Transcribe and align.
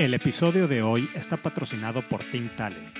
El 0.00 0.14
episodio 0.14 0.66
de 0.66 0.80
hoy 0.80 1.10
está 1.14 1.36
patrocinado 1.36 2.00
por 2.00 2.24
Think 2.24 2.56
Talent. 2.56 2.96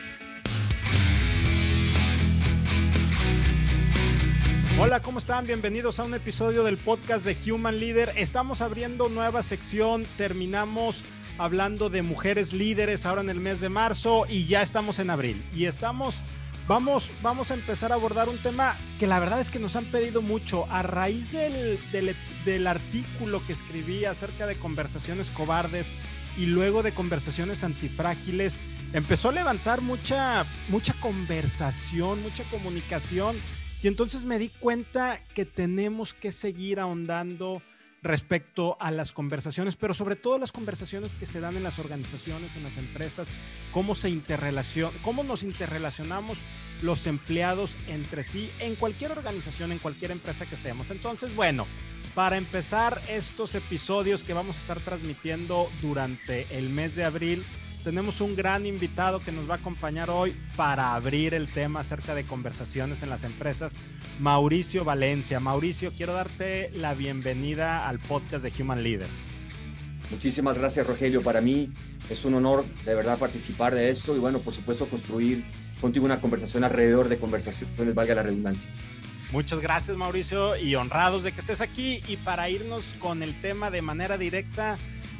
Hola, 4.78 5.00
¿cómo 5.00 5.18
están? 5.18 5.46
Bienvenidos 5.46 5.98
a 5.98 6.04
un 6.04 6.12
episodio 6.12 6.62
del 6.62 6.76
podcast 6.76 7.24
de 7.24 7.38
Human 7.50 7.78
Leader. 7.78 8.12
Estamos 8.16 8.60
abriendo 8.60 9.08
nueva 9.08 9.42
sección, 9.42 10.04
terminamos 10.18 11.02
hablando 11.38 11.88
de 11.88 12.02
mujeres 12.02 12.52
líderes 12.52 13.06
ahora 13.06 13.22
en 13.22 13.30
el 13.30 13.40
mes 13.40 13.62
de 13.62 13.70
marzo 13.70 14.26
y 14.28 14.44
ya 14.44 14.60
estamos 14.60 14.98
en 14.98 15.08
abril. 15.08 15.42
Y 15.56 15.64
estamos, 15.64 16.20
vamos, 16.68 17.10
vamos 17.22 17.50
a 17.50 17.54
empezar 17.54 17.92
a 17.92 17.94
abordar 17.94 18.28
un 18.28 18.36
tema 18.36 18.76
que 18.98 19.06
la 19.06 19.20
verdad 19.20 19.40
es 19.40 19.50
que 19.50 19.58
nos 19.58 19.74
han 19.74 19.86
pedido 19.86 20.20
mucho. 20.20 20.66
A 20.70 20.82
raíz 20.82 21.32
del 21.32 22.66
artículo 22.66 23.42
que 23.46 23.54
escribí 23.54 24.04
acerca 24.04 24.46
de 24.46 24.56
conversaciones 24.56 25.30
cobardes, 25.30 25.90
y 26.36 26.46
luego 26.46 26.82
de 26.82 26.92
conversaciones 26.92 27.64
antifrágiles 27.64 28.60
empezó 28.92 29.28
a 29.28 29.32
levantar 29.32 29.80
mucha, 29.80 30.44
mucha 30.68 30.94
conversación, 30.94 32.22
mucha 32.22 32.44
comunicación 32.44 33.36
y 33.82 33.88
entonces 33.88 34.24
me 34.24 34.38
di 34.38 34.48
cuenta 34.48 35.20
que 35.34 35.44
tenemos 35.44 36.12
que 36.12 36.32
seguir 36.32 36.80
ahondando 36.80 37.62
respecto 38.02 38.76
a 38.80 38.90
las 38.90 39.12
conversaciones, 39.12 39.76
pero 39.76 39.94
sobre 39.94 40.16
todo 40.16 40.38
las 40.38 40.52
conversaciones 40.52 41.14
que 41.14 41.26
se 41.26 41.40
dan 41.40 41.56
en 41.56 41.62
las 41.62 41.78
organizaciones, 41.78 42.56
en 42.56 42.62
las 42.62 42.78
empresas, 42.78 43.28
cómo 43.72 43.94
se 43.94 44.08
interrelaciona, 44.08 44.96
cómo 45.02 45.22
nos 45.22 45.42
interrelacionamos 45.42 46.38
los 46.82 47.06
empleados 47.06 47.76
entre 47.88 48.22
sí 48.22 48.50
en 48.60 48.74
cualquier 48.74 49.12
organización, 49.12 49.72
en 49.72 49.78
cualquier 49.78 50.12
empresa 50.12 50.46
que 50.46 50.54
estemos. 50.54 50.90
Entonces, 50.90 51.34
bueno, 51.34 51.66
para 52.20 52.36
empezar 52.36 53.00
estos 53.08 53.54
episodios 53.54 54.24
que 54.24 54.34
vamos 54.34 54.58
a 54.58 54.60
estar 54.60 54.80
transmitiendo 54.80 55.70
durante 55.80 56.46
el 56.50 56.68
mes 56.68 56.94
de 56.94 57.04
abril, 57.04 57.42
tenemos 57.82 58.20
un 58.20 58.36
gran 58.36 58.66
invitado 58.66 59.20
que 59.20 59.32
nos 59.32 59.48
va 59.48 59.54
a 59.54 59.56
acompañar 59.56 60.10
hoy 60.10 60.36
para 60.54 60.94
abrir 60.94 61.32
el 61.32 61.50
tema 61.50 61.80
acerca 61.80 62.14
de 62.14 62.26
conversaciones 62.26 63.02
en 63.02 63.08
las 63.08 63.24
empresas, 63.24 63.74
Mauricio 64.18 64.84
Valencia. 64.84 65.40
Mauricio, 65.40 65.92
quiero 65.96 66.12
darte 66.12 66.70
la 66.74 66.92
bienvenida 66.92 67.88
al 67.88 67.98
podcast 68.00 68.44
de 68.44 68.52
Human 68.62 68.82
Leader. 68.82 69.08
Muchísimas 70.10 70.58
gracias, 70.58 70.86
Rogelio. 70.86 71.22
Para 71.22 71.40
mí 71.40 71.72
es 72.10 72.26
un 72.26 72.34
honor 72.34 72.66
de 72.84 72.94
verdad 72.94 73.18
participar 73.18 73.74
de 73.74 73.88
esto 73.88 74.14
y 74.14 74.18
bueno, 74.18 74.40
por 74.40 74.52
supuesto, 74.52 74.86
construir 74.90 75.42
contigo 75.80 76.04
una 76.04 76.20
conversación 76.20 76.64
alrededor 76.64 77.08
de 77.08 77.16
conversaciones, 77.16 77.94
valga 77.94 78.14
la 78.14 78.24
redundancia. 78.24 78.68
Muchas 79.32 79.60
gracias 79.60 79.96
Mauricio 79.96 80.56
y 80.56 80.74
honrados 80.74 81.22
de 81.22 81.30
que 81.30 81.40
estés 81.40 81.60
aquí 81.60 82.02
y 82.08 82.16
para 82.16 82.50
irnos 82.50 82.96
con 82.98 83.22
el 83.22 83.40
tema 83.40 83.70
de 83.70 83.80
manera 83.80 84.18
directa, 84.18 84.76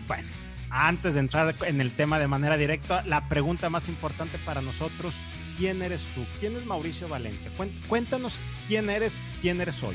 bueno, 0.09 0.29
antes 0.69 1.15
de 1.15 1.21
entrar 1.21 1.55
en 1.65 1.81
el 1.81 1.93
tema 1.93 2.19
de 2.19 2.27
manera 2.27 2.57
directa, 2.57 3.05
la 3.07 3.29
pregunta 3.29 3.71
más 3.71 3.89
importante 3.89 4.37
para 4.45 4.63
nosotros, 4.63 5.15
¿quién 5.57 5.81
eres 5.81 6.05
tú? 6.17 6.25
¿Quién 6.41 6.57
es 6.57 6.67
Mauricio 6.67 7.09
Valencia? 7.09 7.53
Cuéntanos 7.89 8.41
quién 8.67 8.91
eres, 8.91 9.23
quién 9.41 9.61
eres 9.61 9.81
hoy. 9.85 9.95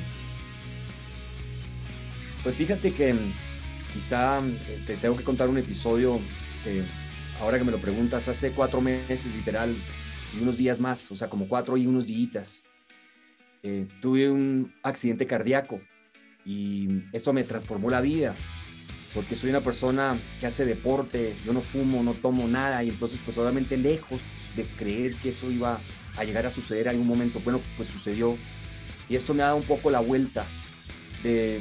Pues 2.42 2.56
fíjate 2.56 2.94
que 2.94 3.14
mm, 3.14 3.34
quizá 3.94 4.40
eh, 4.40 4.82
te 4.88 4.96
tengo 4.96 5.18
que 5.18 5.24
contar 5.26 5.50
un 5.50 5.58
episodio 5.58 6.22
que 6.64 6.84
ahora 7.42 7.58
que 7.58 7.66
me 7.66 7.72
lo 7.72 7.80
preguntas, 7.80 8.30
hace 8.30 8.52
cuatro 8.52 8.80
meses 8.80 9.26
literal 9.36 9.76
y 10.34 10.42
unos 10.42 10.58
días 10.58 10.80
más, 10.80 11.12
o 11.12 11.18
sea, 11.18 11.30
como 11.30 11.50
cuatro 11.50 11.76
y 11.76 11.86
unos 11.86 12.08
días 12.08 12.64
eh, 13.68 13.88
tuve 14.00 14.30
un 14.30 14.72
accidente 14.84 15.26
cardíaco 15.26 15.82
y 16.46 17.02
esto 17.14 17.34
me 17.34 17.42
transformó 17.44 17.90
la 17.90 18.00
vida 18.00 18.36
porque 19.12 19.36
soy 19.36 19.50
una 19.50 19.62
persona 19.62 20.22
que 20.40 20.46
hace 20.46 20.66
deporte, 20.66 21.36
yo 21.44 21.52
no 21.52 21.62
fumo, 21.62 22.04
no 22.04 22.14
tomo 22.14 22.48
nada 22.48 22.84
y 22.84 22.90
entonces 22.90 23.20
pues 23.26 23.40
obviamente 23.40 23.76
lejos 23.76 24.22
de 24.56 24.66
creer 24.66 25.16
que 25.16 25.30
eso 25.30 25.50
iba 25.50 25.80
a 26.16 26.24
llegar 26.24 26.46
a 26.46 26.52
suceder 26.52 26.90
en 26.90 27.00
un 27.00 27.08
momento, 27.08 27.40
bueno, 27.44 27.60
pues 27.76 27.90
sucedió. 27.90 28.38
Y 29.10 29.16
esto 29.16 29.34
me 29.34 29.42
ha 29.42 29.48
dado 29.48 29.58
un 29.58 29.64
poco 29.64 29.90
la 29.90 30.00
vuelta 30.00 30.46
de, 31.24 31.60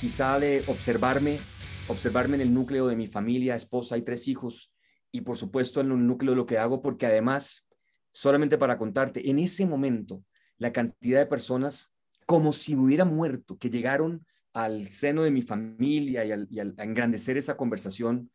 quizá 0.00 0.40
de 0.40 0.64
observarme, 0.66 1.38
observarme 1.86 2.34
en 2.34 2.40
el 2.40 2.52
núcleo 2.52 2.88
de 2.88 2.96
mi 2.96 3.06
familia, 3.06 3.54
esposa 3.54 3.96
y 3.96 4.02
tres 4.02 4.26
hijos 4.26 4.72
y 5.12 5.20
por 5.20 5.36
supuesto 5.36 5.80
en 5.80 5.92
el 5.92 6.04
núcleo 6.04 6.32
de 6.32 6.38
lo 6.38 6.46
que 6.46 6.58
hago 6.58 6.82
porque 6.82 7.06
además, 7.06 7.68
solamente 8.10 8.58
para 8.58 8.78
contarte, 8.78 9.30
en 9.30 9.38
ese 9.38 9.64
momento 9.64 10.24
la 10.58 10.72
cantidad 10.72 11.18
de 11.18 11.26
personas 11.26 11.92
como 12.26 12.52
si 12.52 12.74
hubiera 12.74 13.04
muerto, 13.04 13.58
que 13.58 13.70
llegaron 13.70 14.26
al 14.52 14.88
seno 14.88 15.22
de 15.22 15.30
mi 15.30 15.42
familia 15.42 16.24
y, 16.24 16.32
al, 16.32 16.74
a 16.78 16.84
engrandecer 16.84 17.36
esa 17.36 17.56
conversación 17.56 18.30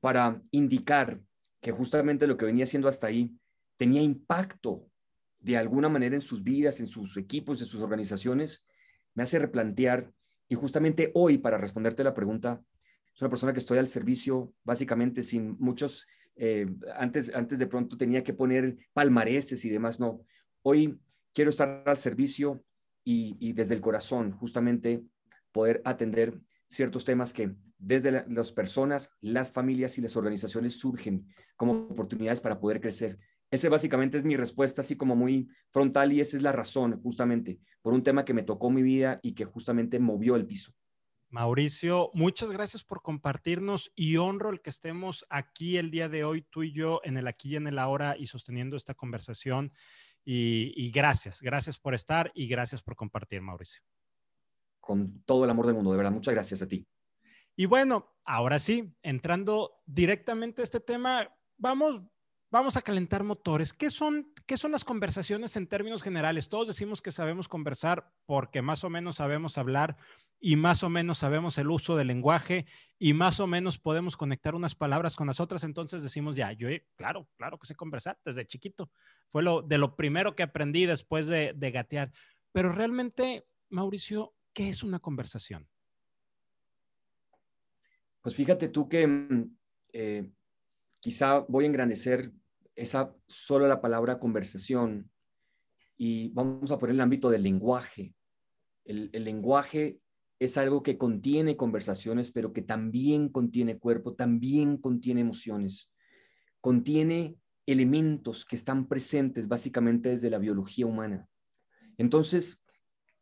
para 0.00 0.40
indicar 0.50 1.20
que 1.60 1.72
justamente 1.72 2.26
lo 2.26 2.36
que 2.36 2.44
venía 2.44 2.64
haciendo 2.64 2.88
hasta 2.88 3.06
ahí 3.06 3.32
tenía 3.76 4.02
impacto 4.02 4.86
de 5.40 5.56
alguna 5.56 5.88
manera 5.88 6.14
en 6.14 6.20
sus 6.20 6.42
vidas, 6.42 6.80
en 6.80 6.86
sus 6.86 7.16
equipos, 7.16 7.60
en 7.60 7.66
sus 7.66 7.82
organizaciones, 7.82 8.66
me 9.14 9.22
hace 9.22 9.38
replantear. 9.38 10.12
Y 10.48 10.54
justamente 10.54 11.10
hoy, 11.14 11.38
para 11.38 11.58
responderte 11.58 12.04
la 12.04 12.14
pregunta, 12.14 12.62
soy 13.14 13.26
una 13.26 13.30
persona 13.30 13.52
que 13.52 13.58
estoy 13.58 13.78
al 13.78 13.86
servicio 13.86 14.52
básicamente 14.64 15.22
sin 15.22 15.56
muchos, 15.58 16.06
eh, 16.36 16.66
antes, 16.96 17.32
antes 17.34 17.58
de 17.58 17.66
pronto 17.66 17.96
tenía 17.96 18.22
que 18.24 18.34
poner 18.34 18.76
palmareses 18.92 19.64
y 19.64 19.70
demás, 19.70 20.00
no. 20.00 20.20
Hoy 20.62 20.98
quiero 21.34 21.50
estar 21.50 21.82
al 21.84 21.96
servicio 21.96 22.64
y, 23.04 23.52
desde 23.52 23.74
el 23.74 23.80
corazón 23.80 24.32
justamente 24.32 25.04
poder 25.52 25.82
atender 25.84 26.40
ciertos 26.66 27.04
temas 27.04 27.32
que 27.32 27.54
desde 27.76 28.24
las 28.26 28.52
personas, 28.52 29.10
las 29.20 29.52
familias 29.52 29.98
y 29.98 30.00
las 30.00 30.16
organizaciones 30.16 30.78
surgen 30.78 31.26
como 31.56 31.72
oportunidades 31.72 32.40
para 32.40 32.58
poder 32.58 32.80
crecer. 32.80 33.18
Ese 33.50 33.68
básicamente 33.68 34.16
es 34.16 34.24
mi 34.24 34.36
respuesta, 34.36 34.80
así 34.80 34.96
como 34.96 35.14
muy 35.14 35.48
frontal, 35.70 36.12
y 36.12 36.20
esa 36.20 36.36
es 36.36 36.42
la 36.42 36.50
razón, 36.50 37.00
justamente, 37.02 37.60
por 37.82 37.92
un 37.92 38.02
tema 38.02 38.24
que 38.24 38.32
me 38.32 38.42
tocó 38.42 38.70
mi 38.70 38.82
vida 38.82 39.20
y 39.22 39.34
que 39.34 39.44
justamente 39.44 39.98
movió 39.98 40.34
el 40.34 40.46
piso. 40.46 40.72
Mauricio, 41.28 42.10
muchas 42.14 42.50
gracias 42.52 42.84
por 42.84 43.02
compartirnos 43.02 43.92
y 43.96 44.16
honro 44.16 44.50
el 44.50 44.60
que 44.60 44.70
estemos 44.70 45.26
aquí 45.28 45.76
el 45.76 45.90
día 45.90 46.08
de 46.08 46.24
hoy, 46.24 46.42
tú 46.42 46.62
y 46.62 46.72
yo, 46.72 47.00
en 47.04 47.16
el 47.16 47.26
aquí 47.26 47.50
y 47.50 47.56
en 47.56 47.66
el 47.66 47.78
ahora 47.78 48.16
y 48.16 48.26
sosteniendo 48.26 48.76
esta 48.76 48.94
conversación. 48.94 49.72
Y, 50.24 50.90
gracias, 50.90 51.42
gracias 51.42 51.78
por 51.78 51.94
estar 51.94 52.32
y 52.34 52.46
gracias 52.48 52.82
por 52.82 52.96
compartir, 52.96 53.42
Mauricio. 53.42 53.82
Con 54.80 55.22
todo 55.24 55.44
el 55.44 55.50
amor 55.50 55.66
del 55.66 55.74
mundo, 55.74 55.90
de 55.90 55.98
verdad, 55.98 56.12
muchas 56.12 56.34
gracias 56.34 56.62
a 56.62 56.68
ti. 56.68 56.86
Y 57.56 57.66
bueno, 57.66 58.16
ahora 58.24 58.58
sí, 58.58 58.96
entrando 59.02 59.74
directamente 59.86 60.62
a 60.62 60.64
este 60.64 60.80
tema, 60.80 61.28
vamos, 61.56 62.02
vamos 62.54 62.76
a 62.76 62.82
calentar 62.82 63.24
motores. 63.24 63.72
¿Qué 63.72 63.90
son, 63.90 64.32
¿Qué 64.46 64.56
son 64.56 64.70
las 64.70 64.84
conversaciones 64.84 65.56
en 65.56 65.66
términos 65.66 66.04
generales? 66.04 66.48
Todos 66.48 66.68
decimos 66.68 67.02
que 67.02 67.10
sabemos 67.10 67.48
conversar 67.48 68.12
porque 68.26 68.62
más 68.62 68.84
o 68.84 68.90
menos 68.90 69.16
sabemos 69.16 69.58
hablar, 69.58 69.96
y 70.38 70.54
más 70.54 70.84
o 70.84 70.88
menos 70.88 71.18
sabemos 71.18 71.58
el 71.58 71.68
uso 71.68 71.96
del 71.96 72.06
lenguaje 72.06 72.66
y 72.96 73.12
más 73.12 73.40
o 73.40 73.48
menos 73.48 73.78
podemos 73.78 74.16
conectar 74.16 74.54
unas 74.54 74.76
palabras 74.76 75.16
con 75.16 75.26
las 75.26 75.40
otras, 75.40 75.64
entonces 75.64 76.04
decimos, 76.04 76.36
ya, 76.36 76.52
yo, 76.52 76.68
claro, 76.94 77.26
claro 77.36 77.58
que 77.58 77.66
sé 77.66 77.74
conversar 77.74 78.20
desde 78.24 78.46
chiquito. 78.46 78.88
Fue 79.30 79.42
lo, 79.42 79.62
de 79.62 79.78
lo 79.78 79.96
primero 79.96 80.36
que 80.36 80.44
aprendí 80.44 80.86
después 80.86 81.26
de, 81.26 81.54
gatear. 81.72 82.12
Pero 82.52 82.70
realmente, 82.70 83.48
Mauricio, 83.70 84.32
¿qué 84.52 84.68
es 84.68 84.84
una 84.84 85.00
conversación? 85.00 85.66
Pues 88.20 88.36
fíjate 88.36 88.68
tú 88.68 88.88
que 88.88 89.06
mm, 89.06 89.56
eh, 89.92 90.30
quizá 91.00 91.40
voy 91.48 91.64
a 91.64 91.66
engrandecer 91.66 92.30
esa 92.76 93.14
solo 93.26 93.68
la 93.68 93.80
palabra 93.80 94.18
conversación 94.18 95.10
y 95.96 96.28
vamos 96.28 96.70
a 96.70 96.78
poner 96.78 96.94
el 96.94 97.00
ámbito 97.00 97.30
del 97.30 97.42
lenguaje. 97.42 98.14
El, 98.84 99.10
el 99.12 99.24
lenguaje 99.24 100.00
es 100.38 100.58
algo 100.58 100.82
que 100.82 100.98
contiene 100.98 101.56
conversaciones, 101.56 102.32
pero 102.32 102.52
que 102.52 102.62
también 102.62 103.28
contiene 103.28 103.78
cuerpo, 103.78 104.14
también 104.14 104.76
contiene 104.76 105.20
emociones, 105.20 105.92
contiene 106.60 107.36
elementos 107.66 108.44
que 108.44 108.56
están 108.56 108.86
presentes 108.88 109.48
básicamente 109.48 110.10
desde 110.10 110.30
la 110.30 110.38
biología 110.38 110.86
humana. 110.86 111.28
Entonces, 111.96 112.60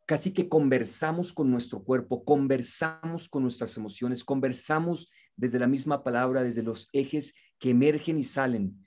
casi 0.05 0.31
que 0.31 0.49
conversamos 0.49 1.31
con 1.31 1.49
nuestro 1.49 1.83
cuerpo, 1.83 2.25
conversamos 2.25 3.29
con 3.29 3.43
nuestras 3.43 3.77
emociones, 3.77 4.23
conversamos 4.23 5.09
desde 5.35 5.59
la 5.59 5.67
misma 5.67 6.03
palabra, 6.03 6.43
desde 6.43 6.63
los 6.63 6.89
ejes 6.91 7.33
que 7.59 7.69
emergen 7.69 8.19
y 8.19 8.23
salen 8.23 8.83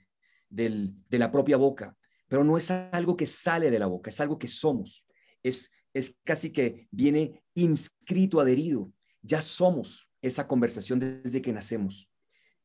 de 0.49 0.93
la 1.09 1.31
propia 1.31 1.57
boca, 1.57 1.95
pero 2.27 2.43
no 2.43 2.57
es 2.57 2.71
algo 2.71 3.15
que 3.15 3.25
sale 3.25 3.71
de 3.71 3.79
la 3.79 3.87
boca, 3.87 4.09
es 4.09 4.19
algo 4.21 4.37
que 4.37 4.47
somos, 4.47 5.07
es 5.43 5.71
es 5.97 6.17
casi 6.23 6.51
que 6.51 6.87
viene 6.91 7.43
inscrito, 7.55 8.39
adherido. 8.39 8.91
Ya 9.21 9.41
somos 9.41 10.09
esa 10.21 10.47
conversación 10.47 10.99
desde 10.99 11.41
que 11.41 11.51
nacemos. 11.51 12.09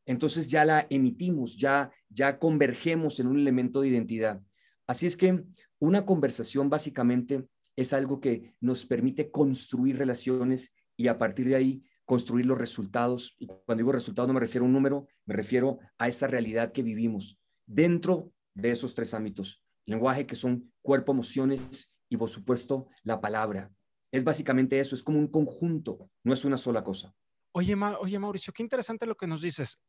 Entonces 0.04 0.48
ya 0.48 0.64
la 0.64 0.86
emitimos, 0.90 1.56
ya, 1.56 1.90
ya 2.08 2.38
convergemos 2.38 3.20
en 3.20 3.28
un 3.28 3.38
elemento 3.38 3.80
de 3.80 3.88
identidad. 3.88 4.40
Así 4.86 5.06
es 5.06 5.16
que 5.16 5.44
una 5.78 6.04
conversación 6.04 6.68
básicamente 6.68 7.46
es 7.76 7.92
algo 7.92 8.20
que 8.20 8.54
nos 8.60 8.84
permite 8.84 9.30
construir 9.30 9.96
relaciones 9.96 10.74
y 10.96 11.08
a 11.08 11.18
partir 11.18 11.48
de 11.48 11.56
ahí 11.56 11.82
construir 12.04 12.46
los 12.46 12.58
resultados. 12.58 13.36
Y 13.38 13.46
cuando 13.46 13.76
digo 13.76 13.92
resultados 13.92 14.28
no 14.28 14.34
me 14.34 14.40
refiero 14.40 14.64
a 14.64 14.66
un 14.66 14.74
número, 14.74 15.06
me 15.24 15.34
refiero 15.34 15.78
a 15.98 16.08
esa 16.08 16.26
realidad 16.26 16.72
que 16.72 16.82
vivimos 16.82 17.38
dentro 17.66 18.32
de 18.54 18.70
esos 18.70 18.94
tres 18.94 19.14
ámbitos. 19.14 19.64
Lenguaje 19.86 20.26
que 20.26 20.36
son 20.36 20.72
cuerpo, 20.82 21.12
emociones 21.12 21.92
y 22.08 22.16
por 22.16 22.28
supuesto 22.28 22.88
la 23.02 23.20
palabra. 23.20 23.70
Es 24.10 24.24
básicamente 24.24 24.78
eso, 24.78 24.94
es 24.94 25.02
como 25.02 25.18
un 25.18 25.28
conjunto, 25.28 26.10
no 26.22 26.32
es 26.32 26.44
una 26.44 26.56
sola 26.56 26.84
cosa. 26.84 27.14
Oye, 27.52 27.74
oye 28.00 28.18
Mauricio, 28.18 28.52
qué 28.52 28.62
interesante 28.62 29.06
lo 29.06 29.16
que 29.16 29.26
nos 29.26 29.42
dices. 29.42 29.80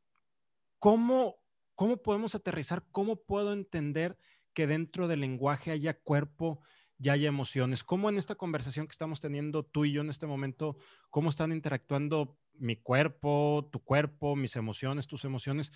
¿Cómo, 0.80 1.36
¿Cómo 1.76 1.98
podemos 1.98 2.36
aterrizar? 2.36 2.86
¿Cómo 2.92 3.18
puedo 3.18 3.54
entender 3.54 4.18
que 4.54 4.68
dentro 4.68 5.08
del 5.08 5.22
lenguaje 5.22 5.72
haya 5.72 6.00
cuerpo, 6.00 6.62
ya 6.98 7.14
haya 7.14 7.28
emociones. 7.28 7.84
¿Cómo 7.84 8.10
en 8.10 8.18
esta 8.18 8.36
conversación 8.36 8.88
que 8.88 8.92
estamos 8.92 9.20
teniendo 9.20 9.64
tú 9.64 9.86
y 9.86 9.92
yo 9.92 10.02
en 10.02 10.10
este 10.10 10.28
momento, 10.28 10.78
cómo 11.10 11.30
están 11.30 11.52
interactuando 11.52 12.38
mi 12.54 12.76
cuerpo, 12.76 13.68
tu 13.72 13.84
cuerpo, 13.84 14.36
mis 14.36 14.56
emociones, 14.56 15.08
tus 15.08 15.26
emociones? 15.26 15.72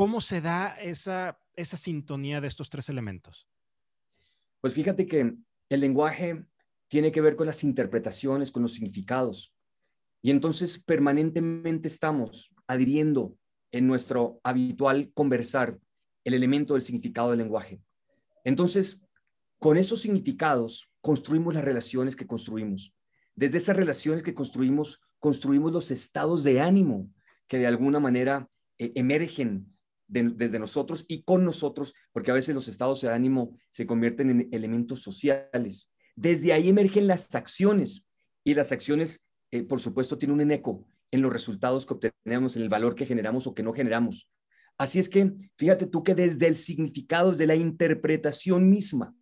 ¿Cómo, 0.00 0.22
se 0.22 0.40
da 0.40 0.68
esa, 0.80 1.38
esa 1.56 1.76
sintonía 1.76 2.40
de 2.40 2.48
estos 2.48 2.70
tres 2.70 2.88
elementos? 2.88 3.46
Pues 4.62 4.72
fíjate 4.72 5.04
que 5.04 5.34
el 5.68 5.80
lenguaje 5.80 6.42
tiene 6.88 7.12
que 7.12 7.20
ver 7.20 7.36
con 7.36 7.46
las 7.46 7.62
interpretaciones, 7.64 8.50
con 8.50 8.62
los 8.62 8.72
significados. 8.72 9.54
Y 10.22 10.30
entonces 10.30 10.78
permanentemente 10.78 11.86
estamos 11.86 12.50
adhiriendo 12.66 13.36
en 13.72 13.86
nuestro 13.86 14.40
habitual 14.42 15.12
conversar 15.12 15.78
el 16.24 16.32
elemento 16.32 16.72
del 16.72 16.82
significado 16.82 17.28
del 17.28 17.40
lenguaje. 17.40 17.82
Entonces, 18.42 19.02
con 19.58 19.76
esos 19.76 20.00
significados 20.00 20.90
construimos 21.02 21.52
las 21.52 21.64
relaciones 21.64 22.16
que 22.16 22.26
construimos. 22.26 22.94
Desde 23.34 23.58
esas 23.58 23.76
relaciones 23.76 24.22
que 24.22 24.32
construimos, 24.32 25.02
construimos 25.18 25.72
los 25.72 25.90
estados 25.90 26.42
de 26.42 26.62
ánimo 26.62 27.10
que 27.46 27.58
de 27.58 27.66
alguna 27.66 28.00
manera 28.00 28.48
eh, 28.78 28.92
emergen 28.94 29.76
desde 30.10 30.58
nosotros 30.58 31.04
y 31.06 31.22
con 31.22 31.44
nosotros, 31.44 31.94
porque 32.12 32.30
a 32.30 32.34
veces 32.34 32.54
los 32.54 32.68
estados 32.68 33.00
de 33.00 33.10
ánimo 33.10 33.56
se 33.68 33.86
convierten 33.86 34.30
en 34.30 34.48
elementos 34.50 35.00
sociales. 35.00 35.88
Desde 36.16 36.52
ahí 36.52 36.68
emergen 36.68 37.06
las 37.06 37.34
acciones 37.34 38.06
y 38.42 38.54
las 38.54 38.72
acciones, 38.72 39.24
eh, 39.52 39.62
por 39.62 39.80
supuesto, 39.80 40.18
tienen 40.18 40.40
un 40.40 40.50
eco 40.50 40.86
en 41.12 41.22
los 41.22 41.32
resultados 41.32 41.86
que 41.86 41.94
obtenemos, 41.94 42.56
en 42.56 42.62
el 42.62 42.68
valor 42.68 42.94
que 42.94 43.06
generamos 43.06 43.46
o 43.46 43.54
que 43.54 43.62
no 43.62 43.72
generamos. 43.72 44.28
Así 44.78 44.98
es 44.98 45.08
que 45.08 45.32
fíjate 45.56 45.86
tú 45.86 46.02
que 46.02 46.14
desde 46.14 46.46
el 46.46 46.56
significado, 46.56 47.30
desde 47.30 47.46
la 47.46 47.56
interpretación 47.56 48.68
misma, 48.68 49.14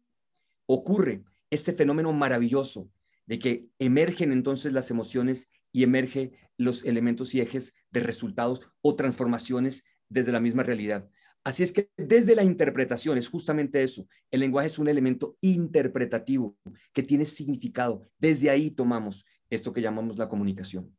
ocurre 0.67 1.25
ese 1.51 1.73
fenómeno 1.73 2.13
maravilloso 2.13 2.91
de 3.27 3.39
que 3.39 3.69
emergen 3.79 4.33
entonces 4.33 4.73
las 4.73 4.91
emociones 4.91 5.51
y 5.73 5.83
emergen 5.83 6.33
los 6.57 6.85
elementos 6.85 7.35
y 7.35 7.41
ejes 7.41 7.75
de 7.91 8.01
resultados 8.01 8.63
o 8.81 8.97
transformaciones 8.97 9.85
desde 10.09 10.33
la 10.33 10.41
misma 10.41 10.63
realidad. 10.63 11.09
Así 11.45 11.63
es 11.63 11.73
que 11.73 11.91
desde 11.97 12.35
la 12.35 12.45
interpretación 12.45 13.17
es 13.17 13.29
justamente 13.29 13.83
eso. 13.83 14.07
El 14.31 14.41
lenguaje 14.41 14.67
es 14.67 14.79
un 14.79 14.89
elemento 14.89 15.39
interpretativo 15.41 16.57
que 16.93 17.03
tiene 17.03 17.25
significado. 17.25 18.11
Desde 18.19 18.51
ahí 18.51 18.71
tomamos 18.71 19.25
esto 19.49 19.73
que 19.73 19.81
llamamos 19.81 20.19
la 20.19 20.29
comunicación. 20.29 20.95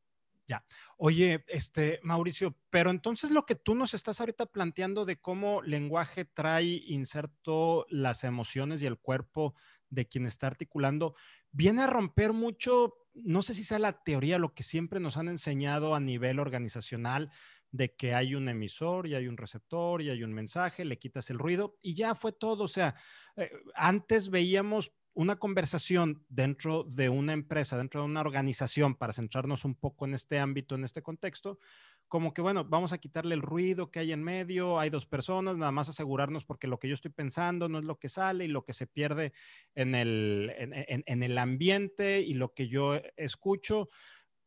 Ya. 0.47 0.65
Oye, 0.97 1.45
este, 1.47 1.99
Mauricio, 2.01 2.57
pero 2.71 2.89
entonces 2.89 3.29
lo 3.29 3.45
que 3.45 3.53
tú 3.53 3.75
nos 3.75 3.93
estás 3.93 4.19
ahorita 4.19 4.47
planteando 4.47 5.05
de 5.05 5.17
cómo 5.17 5.61
lenguaje 5.61 6.25
trae 6.25 6.81
inserto 6.87 7.85
las 7.89 8.23
emociones 8.23 8.81
y 8.81 8.87
el 8.87 8.97
cuerpo 8.97 9.53
de 9.91 10.07
quien 10.07 10.25
está 10.25 10.47
articulando, 10.47 11.15
viene 11.51 11.83
a 11.83 11.87
romper 11.87 12.33
mucho, 12.33 12.95
no 13.13 13.41
sé 13.41 13.53
si 13.53 13.63
sea 13.63 13.79
la 13.79 14.03
teoría, 14.03 14.39
lo 14.39 14.53
que 14.53 14.63
siempre 14.63 14.99
nos 14.99 15.17
han 15.17 15.27
enseñado 15.27 15.93
a 15.95 15.99
nivel 15.99 16.39
organizacional, 16.39 17.31
de 17.71 17.95
que 17.95 18.13
hay 18.13 18.35
un 18.35 18.49
emisor 18.49 19.07
y 19.07 19.15
hay 19.15 19.27
un 19.27 19.37
receptor 19.37 20.01
y 20.01 20.09
hay 20.09 20.23
un 20.23 20.33
mensaje, 20.33 20.85
le 20.85 20.97
quitas 20.97 21.29
el 21.29 21.39
ruido 21.39 21.77
y 21.81 21.93
ya 21.93 22.15
fue 22.15 22.31
todo. 22.31 22.63
O 22.63 22.67
sea, 22.67 22.95
eh, 23.35 23.51
antes 23.75 24.29
veíamos 24.29 24.91
una 25.13 25.37
conversación 25.37 26.23
dentro 26.29 26.83
de 26.83 27.09
una 27.09 27.33
empresa, 27.33 27.77
dentro 27.77 28.01
de 28.01 28.05
una 28.05 28.21
organización, 28.21 28.95
para 28.95 29.13
centrarnos 29.13 29.65
un 29.65 29.75
poco 29.75 30.05
en 30.05 30.13
este 30.13 30.39
ámbito, 30.39 30.75
en 30.75 30.85
este 30.85 31.01
contexto, 31.01 31.59
como 32.07 32.33
que, 32.33 32.41
bueno, 32.41 32.63
vamos 32.65 32.93
a 32.93 32.97
quitarle 32.97 33.35
el 33.35 33.41
ruido 33.41 33.91
que 33.91 33.99
hay 33.99 34.11
en 34.11 34.23
medio, 34.23 34.79
hay 34.79 34.89
dos 34.89 35.05
personas, 35.05 35.57
nada 35.57 35.71
más 35.71 35.89
asegurarnos 35.89 36.45
porque 36.45 36.67
lo 36.67 36.79
que 36.79 36.87
yo 36.87 36.93
estoy 36.93 37.11
pensando 37.11 37.69
no 37.69 37.79
es 37.79 37.85
lo 37.85 37.99
que 37.99 38.09
sale 38.09 38.45
y 38.45 38.47
lo 38.47 38.63
que 38.63 38.73
se 38.73 38.87
pierde 38.87 39.33
en 39.75 39.93
el, 39.93 40.53
en, 40.57 41.23
el 41.23 41.37
ambiente 41.37 42.21
y 42.21 42.33
lo 42.33 42.53
que 42.53 42.67
yo 42.67 42.95
escucho. 43.15 43.89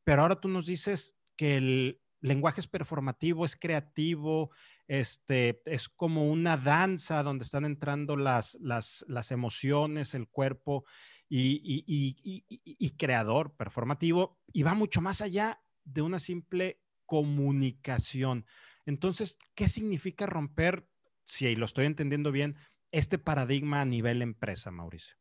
Pero 0.05 0.23
ahora 0.23 0.41
tú 0.41 0.49
nos 0.49 0.67
dices 0.67 1.17
que 1.37 1.57
el 1.57 2.02
lenguaje 2.23 2.61
es 2.61 2.69
performativo, 2.69 3.45
es 3.45 3.57
creativo, 3.57 4.51
este, 4.87 5.61
es 5.67 5.89
como 5.89 6.31
una 6.31 6.57
danza 6.57 7.23
donde 7.23 7.45
están 7.45 7.65
entrando 7.65 8.17
las, 8.17 8.57
las, 8.61 9.31
emociones, 9.31 10.15
el 10.15 10.29
cuerpo 10.29 10.85
y, 11.29 12.91
creador 12.97 13.55
performativo, 13.57 14.41
y 14.53 14.63
va 14.63 14.75
mucho 14.75 15.01
más 15.01 15.21
allá 15.21 15.61
de 15.85 16.03
una 16.03 16.19
simple 16.19 16.81
comunicación. 17.05 18.47
Entonces, 18.87 19.39
¿qué 19.55 19.69
significa 19.69 20.27
romper, 20.27 20.87
si 21.27 21.55
lo 21.57 21.67
estoy 21.67 21.87
entendiendo 21.87 22.33
bien, 22.33 22.57
este 22.93 23.19
paradigma 23.19 23.81
a 23.81 23.85
nivel 23.85 24.23
empresa, 24.23 24.71
Mauricio? 24.71 25.17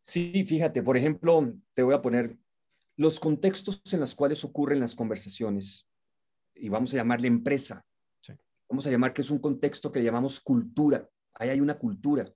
Sí, 0.00 0.44
fíjate, 0.44 0.82
por 0.82 0.96
ejemplo, 0.96 1.52
te 1.74 1.82
voy 1.82 1.94
a 1.94 2.00
poner 2.00 2.38
los 2.98 3.20
contextos 3.20 3.80
en 3.92 4.00
los 4.00 4.14
cuales 4.14 4.44
ocurren 4.44 4.80
las 4.80 4.94
conversaciones, 4.96 5.86
y 6.54 6.68
vamos 6.68 6.92
a 6.92 6.96
llamarle 6.96 7.28
empresa, 7.28 7.86
vamos 8.68 8.86
a 8.86 8.90
llamar 8.90 9.14
que 9.14 9.22
es 9.22 9.30
un 9.30 9.38
contexto 9.38 9.90
que 9.90 10.02
llamamos 10.02 10.40
cultura. 10.40 11.08
Ahí 11.34 11.48
hay 11.48 11.60
una 11.60 11.78
cultura, 11.78 12.30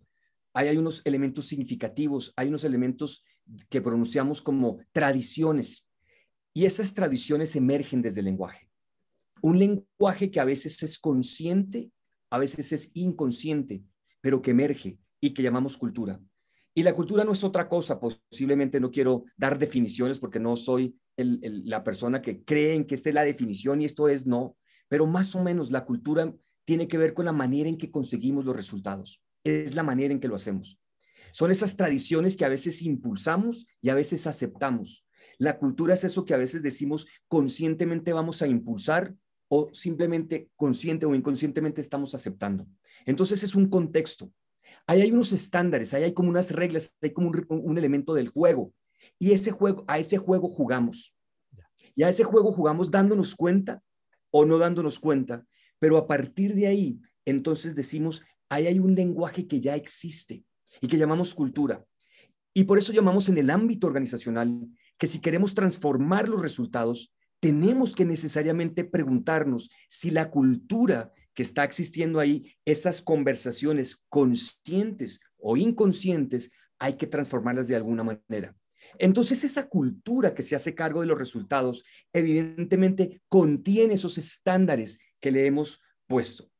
ahí 0.55 0.69
hay 0.69 0.79
unos 0.79 1.03
elementos 1.05 1.47
significativos, 1.47 2.33
hay 2.37 2.47
unos 2.47 2.63
elementos 2.63 3.25
que 3.69 3.83
pronunciamos 3.83 4.41
como 4.41 4.79
tradiciones. 4.93 5.85
Y 6.55 6.65
esas 6.65 6.95
tradiciones 6.95 7.57
emergen 7.57 8.01
desde 8.01 8.21
el 8.21 8.27
lenguaje. 8.27 8.71
Un 9.43 9.59
lenguaje 9.59 10.31
que 10.31 10.39
a 10.39 10.45
veces 10.45 10.81
es 10.85 10.97
consciente, 10.97 11.91
a 12.31 12.39
veces 12.39 12.73
es 12.73 12.93
inconsciente, 12.95 13.83
pero 14.21 14.41
que 14.41 14.53
emerge 14.53 14.97
y 15.21 15.35
que 15.35 15.43
llamamos 15.43 15.77
cultura. 15.77 16.21
Y 16.75 16.83
la 16.83 16.95
cultura 16.95 17.25
no 17.25 17.33
es 17.33 17.45
otra 17.45 17.69
cosa, 17.69 18.01
posiblemente 18.01 18.81
no 18.81 18.91
quiero 18.91 19.25
dar 19.37 19.59
definiciones 19.59 20.19
porque 20.19 20.41
no 20.41 20.57
soy 20.57 20.97
la 21.17 21.85
persona 21.85 22.23
que 22.23 22.43
cree 22.43 22.75
en 22.75 22.87
que 22.87 22.95
esta 22.95 23.11
es 23.11 23.15
la 23.15 23.25
definición 23.25 23.83
y 23.83 23.85
esto 23.85 24.09
es 24.09 24.27
no 24.27 24.57
pero 24.93 25.07
más 25.07 25.35
o 25.35 25.43
menos 25.43 25.71
la 25.71 25.87
cultura 25.87 26.35
tiene 26.67 26.87
que 26.87 26.99
ver 26.99 27.15
con 27.15 27.25
la 27.25 27.33
manera 27.33 27.67
en 27.67 27.79
que 27.79 27.91
conseguimos 27.91 28.45
los 28.45 28.55
resultados. 28.55 29.23
Es 29.43 29.75
la 29.75 29.83
manera 29.83 30.13
en 30.13 30.21
que 30.21 30.29
lo 30.29 30.35
hacemos. 30.35 30.79
Son 31.33 31.51
esas 31.51 31.79
tradiciones 31.79 32.37
que 32.37 32.45
a 32.45 32.51
veces 32.51 32.83
impulsamos 32.83 33.67
y 33.81 33.89
a 33.89 33.95
veces 33.95 34.27
aceptamos. 34.27 35.07
La 35.39 35.59
cultura 35.59 35.95
es 35.95 36.05
eso 36.05 36.27
que 36.27 36.35
a 36.35 36.37
veces 36.37 36.63
decimos 36.63 37.07
conscientemente 37.27 38.13
vamos 38.13 38.43
a 38.43 38.49
impulsar 38.49 39.15
o 39.49 39.71
simplemente 39.73 40.51
consciente 40.57 41.07
o 41.07 41.15
inconscientemente 41.15 41.81
estamos 41.81 42.15
aceptando. 42.15 42.67
Entonces 43.07 43.43
es 43.45 43.55
un 43.55 43.71
contexto. 43.71 44.31
Ahí 44.87 45.03
hay 45.03 45.13
unos 45.13 45.33
estándares, 45.33 45.95
ahí 45.95 46.05
hay 46.05 46.13
como 46.13 46.29
unas 46.29 46.51
reglas, 46.51 46.97
hay 47.01 47.13
como 47.13 47.29
un, 47.29 47.47
un 47.49 47.79
elemento 47.79 48.15
del 48.15 48.29
juego. 48.29 48.73
Y 49.19 49.33
ese 49.33 49.51
juego, 49.51 49.85
a 49.87 49.99
ese 49.99 50.19
juego 50.19 50.49
jugamos. 50.49 51.17
Y 51.95 52.03
a 52.03 52.09
ese 52.09 52.25
juego 52.25 52.53
jugamos 52.53 52.91
dándonos 52.91 53.35
cuenta 53.35 53.83
o 54.31 54.45
no 54.45 54.59
dándonos 54.59 54.99
cuenta, 54.99 55.47
pero 55.79 55.97
a 55.99 56.07
partir 56.07 56.55
de 56.55 56.67
ahí, 56.67 57.01
entonces 57.25 57.75
decimos, 57.75 58.23
ahí 58.49 58.67
hay 58.67 58.79
un 58.79 58.95
lenguaje 58.95 59.47
que 59.47 59.61
ya 59.61 59.77
existe 59.77 60.43
y 60.81 60.89
que 60.89 60.99
llamamos 60.99 61.35
cultura. 61.35 61.85
Y 62.55 62.65
por 62.65 62.79
eso 62.79 62.93
llamamos 62.93 63.29
en 63.29 63.39
el 63.39 63.51
ámbito 63.51 63.87
organizacional 63.87 64.69
que 64.99 65.07
si 65.07 65.21
queremos 65.21 65.55
transformar 65.55 66.29
los 66.29 66.41
resultados, 66.41 67.13
tenemos 67.41 67.95
que 67.95 68.05
necesariamente 68.05 68.85
preguntarnos 68.85 69.71
si 69.89 70.11
la 70.11 70.31
cultura 70.31 71.13
que 71.35 71.43
está 71.43 71.65
existiendo 71.65 72.21
ahí, 72.21 72.55
esas 72.65 73.03
conversaciones 73.03 73.99
conscientes 74.09 75.21
o 75.39 75.57
inconscientes, 75.57 76.51
hay 76.79 76.95
que 76.95 77.07
transformarlas 77.07 77.69
de 77.69 77.77
alguna 77.77 78.03
manera. 78.03 78.57
Entonces, 78.99 79.45
esa 79.45 79.69
cultura 79.69 80.35
que 80.35 80.43
se 80.43 80.57
hace 80.57 80.75
cargo 80.75 81.01
de 81.01 81.07
los 81.07 81.19
resultados, 81.19 81.85
evidentemente 82.13 83.23
contiene 83.29 83.95
esos 83.95 84.19
estándares 84.19 84.99
que 85.21 85.31
le 85.31 85.47
hemos 85.47 85.81
puesto. 86.07 86.51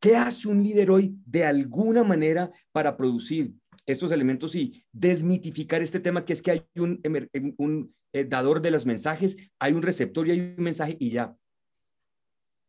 ¿Qué 0.00 0.16
hace 0.16 0.48
un 0.48 0.62
líder 0.62 0.90
hoy 0.90 1.16
de 1.24 1.44
alguna 1.44 2.02
manera 2.02 2.50
para 2.72 2.96
producir 2.96 3.54
estos 3.86 4.10
elementos 4.10 4.54
y 4.54 4.84
desmitificar 4.92 5.80
este 5.82 6.00
tema 6.00 6.24
que 6.24 6.32
es 6.32 6.42
que 6.42 6.50
hay 6.50 6.66
un, 6.74 7.94
eh, 8.12 8.24
dador 8.24 8.60
de 8.60 8.70
los 8.70 8.84
mensajes, 8.84 9.36
hay 9.58 9.72
un 9.72 9.82
receptor 9.82 10.26
y 10.26 10.32
hay 10.32 10.40
un 10.40 10.64
mensaje 10.64 10.96
y 10.98 11.10
ya? 11.10 11.36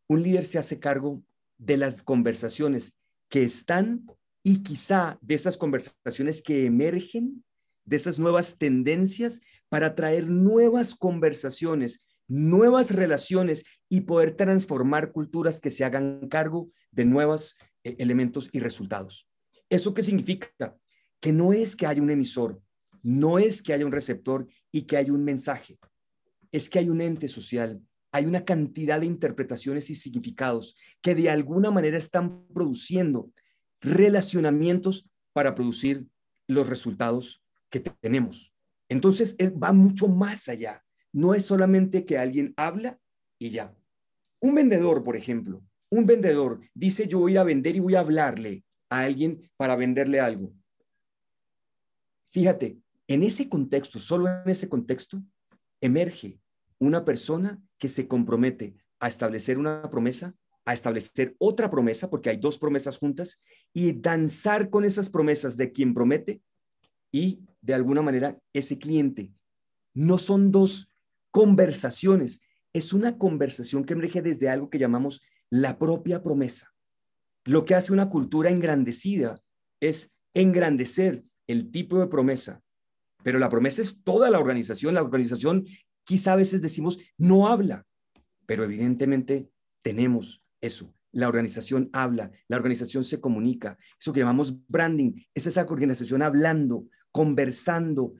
Un 0.08 0.22
líder 0.22 0.44
se 0.44 0.58
hace 0.58 0.78
cargo 0.78 1.24
de 1.64 1.76
las 1.76 2.02
conversaciones 2.02 2.94
que 3.28 3.42
están 3.42 4.06
y 4.42 4.62
quizá 4.62 5.18
de 5.22 5.34
esas 5.34 5.56
conversaciones 5.56 6.42
que 6.42 6.66
emergen 6.66 7.44
de 7.84 7.96
esas 7.96 8.18
nuevas 8.18 8.58
tendencias 8.58 9.40
para 9.68 9.94
traer 9.94 10.26
nuevas 10.26 10.94
conversaciones, 10.94 12.00
nuevas 12.28 12.90
relaciones 12.90 13.64
y 13.88 14.02
poder 14.02 14.36
transformar 14.36 15.12
culturas 15.12 15.60
que 15.60 15.70
se 15.70 15.84
hagan 15.84 16.28
cargo 16.28 16.70
de 16.90 17.04
nuevos 17.04 17.56
eh, 17.82 17.96
elementos 17.98 18.48
y 18.52 18.60
resultados. 18.60 19.28
¿Eso 19.68 19.92
qué 19.94 20.02
significa? 20.02 20.76
Que 21.20 21.32
no 21.32 21.52
es 21.52 21.76
que 21.76 21.86
haya 21.86 22.02
un 22.02 22.10
emisor, 22.10 22.60
no 23.02 23.38
es 23.38 23.62
que 23.62 23.72
haya 23.72 23.86
un 23.86 23.92
receptor 23.92 24.46
y 24.70 24.82
que 24.82 24.96
haya 24.96 25.12
un 25.12 25.24
mensaje, 25.24 25.78
es 26.50 26.68
que 26.68 26.78
hay 26.78 26.88
un 26.88 27.00
ente 27.00 27.28
social, 27.28 27.80
hay 28.14 28.26
una 28.26 28.44
cantidad 28.44 29.00
de 29.00 29.06
interpretaciones 29.06 29.90
y 29.90 29.96
significados 29.96 30.76
que 31.02 31.16
de 31.16 31.28
alguna 31.28 31.72
manera 31.72 31.98
están 31.98 32.46
produciendo 32.54 33.32
relacionamientos 33.80 35.10
para 35.32 35.56
producir 35.56 36.06
los 36.46 36.68
resultados 36.68 37.42
que 37.68 37.80
tenemos. 37.80 38.54
Entonces, 38.88 39.36
va 39.60 39.72
mucho 39.72 40.06
más 40.06 40.48
allá. 40.48 40.84
No 41.12 41.34
es 41.34 41.44
solamente 41.44 42.04
que 42.04 42.16
alguien 42.16 42.54
habla 42.56 43.00
y 43.36 43.48
ya. 43.48 43.74
Un 44.38 44.54
vendedor, 44.54 45.02
por 45.02 45.16
ejemplo, 45.16 45.64
un 45.90 46.06
vendedor 46.06 46.60
dice 46.72 47.08
yo 47.08 47.18
voy 47.18 47.36
a 47.36 47.42
vender 47.42 47.74
y 47.74 47.80
voy 47.80 47.96
a 47.96 48.00
hablarle 48.00 48.62
a 48.90 49.00
alguien 49.00 49.50
para 49.56 49.74
venderle 49.74 50.20
algo. 50.20 50.52
Fíjate, 52.28 52.78
en 53.08 53.24
ese 53.24 53.48
contexto, 53.48 53.98
solo 53.98 54.28
en 54.28 54.48
ese 54.48 54.68
contexto, 54.68 55.20
emerge 55.80 56.38
una 56.78 57.04
persona 57.04 57.60
que 57.78 57.88
se 57.88 58.08
compromete 58.08 58.76
a 59.00 59.08
establecer 59.08 59.58
una 59.58 59.90
promesa, 59.90 60.34
a 60.64 60.72
establecer 60.72 61.34
otra 61.38 61.70
promesa, 61.70 62.08
porque 62.08 62.30
hay 62.30 62.36
dos 62.38 62.58
promesas 62.58 62.98
juntas, 62.98 63.40
y 63.72 63.92
danzar 63.92 64.70
con 64.70 64.84
esas 64.84 65.10
promesas 65.10 65.56
de 65.56 65.72
quien 65.72 65.94
promete 65.94 66.40
y 67.12 67.40
de 67.60 67.74
alguna 67.74 68.02
manera 68.02 68.38
ese 68.52 68.78
cliente. 68.78 69.32
No 69.92 70.18
son 70.18 70.50
dos 70.50 70.90
conversaciones, 71.30 72.40
es 72.72 72.92
una 72.92 73.18
conversación 73.18 73.84
que 73.84 73.92
emerge 73.92 74.22
desde 74.22 74.48
algo 74.48 74.70
que 74.70 74.78
llamamos 74.78 75.22
la 75.50 75.78
propia 75.78 76.22
promesa. 76.22 76.74
Lo 77.44 77.64
que 77.64 77.74
hace 77.74 77.92
una 77.92 78.08
cultura 78.08 78.50
engrandecida 78.50 79.40
es 79.80 80.10
engrandecer 80.32 81.24
el 81.46 81.70
tipo 81.70 81.98
de 81.98 82.06
promesa, 82.06 82.62
pero 83.22 83.38
la 83.38 83.48
promesa 83.48 83.82
es 83.82 84.02
toda 84.02 84.30
la 84.30 84.38
organización. 84.38 84.94
La 84.94 85.02
organización 85.02 85.66
Quizá 86.04 86.34
a 86.34 86.36
veces 86.36 86.62
decimos, 86.62 86.98
no 87.16 87.48
habla, 87.48 87.86
pero 88.46 88.64
evidentemente 88.64 89.50
tenemos 89.82 90.44
eso. 90.60 90.94
La 91.12 91.28
organización 91.28 91.90
habla, 91.92 92.32
la 92.48 92.56
organización 92.56 93.04
se 93.04 93.20
comunica. 93.20 93.78
Eso 94.00 94.12
que 94.12 94.20
llamamos 94.20 94.66
branding 94.68 95.12
es 95.32 95.46
esa 95.46 95.62
organización 95.62 96.22
hablando, 96.22 96.88
conversando, 97.12 98.14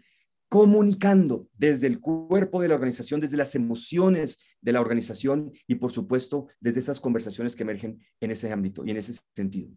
comunicando 0.48 1.48
desde 1.52 1.88
el 1.88 1.98
cuerpo 1.98 2.62
de 2.62 2.68
la 2.68 2.76
organización, 2.76 3.20
desde 3.20 3.36
las 3.36 3.56
emociones 3.56 4.38
de 4.60 4.72
la 4.72 4.80
organización 4.80 5.52
y 5.66 5.74
por 5.74 5.90
supuesto 5.90 6.46
desde 6.60 6.78
esas 6.78 7.00
conversaciones 7.00 7.56
que 7.56 7.64
emergen 7.64 7.98
en 8.20 8.30
ese 8.30 8.52
ámbito 8.52 8.84
y 8.86 8.92
en 8.92 8.98
ese 8.98 9.20
sentido. 9.34 9.70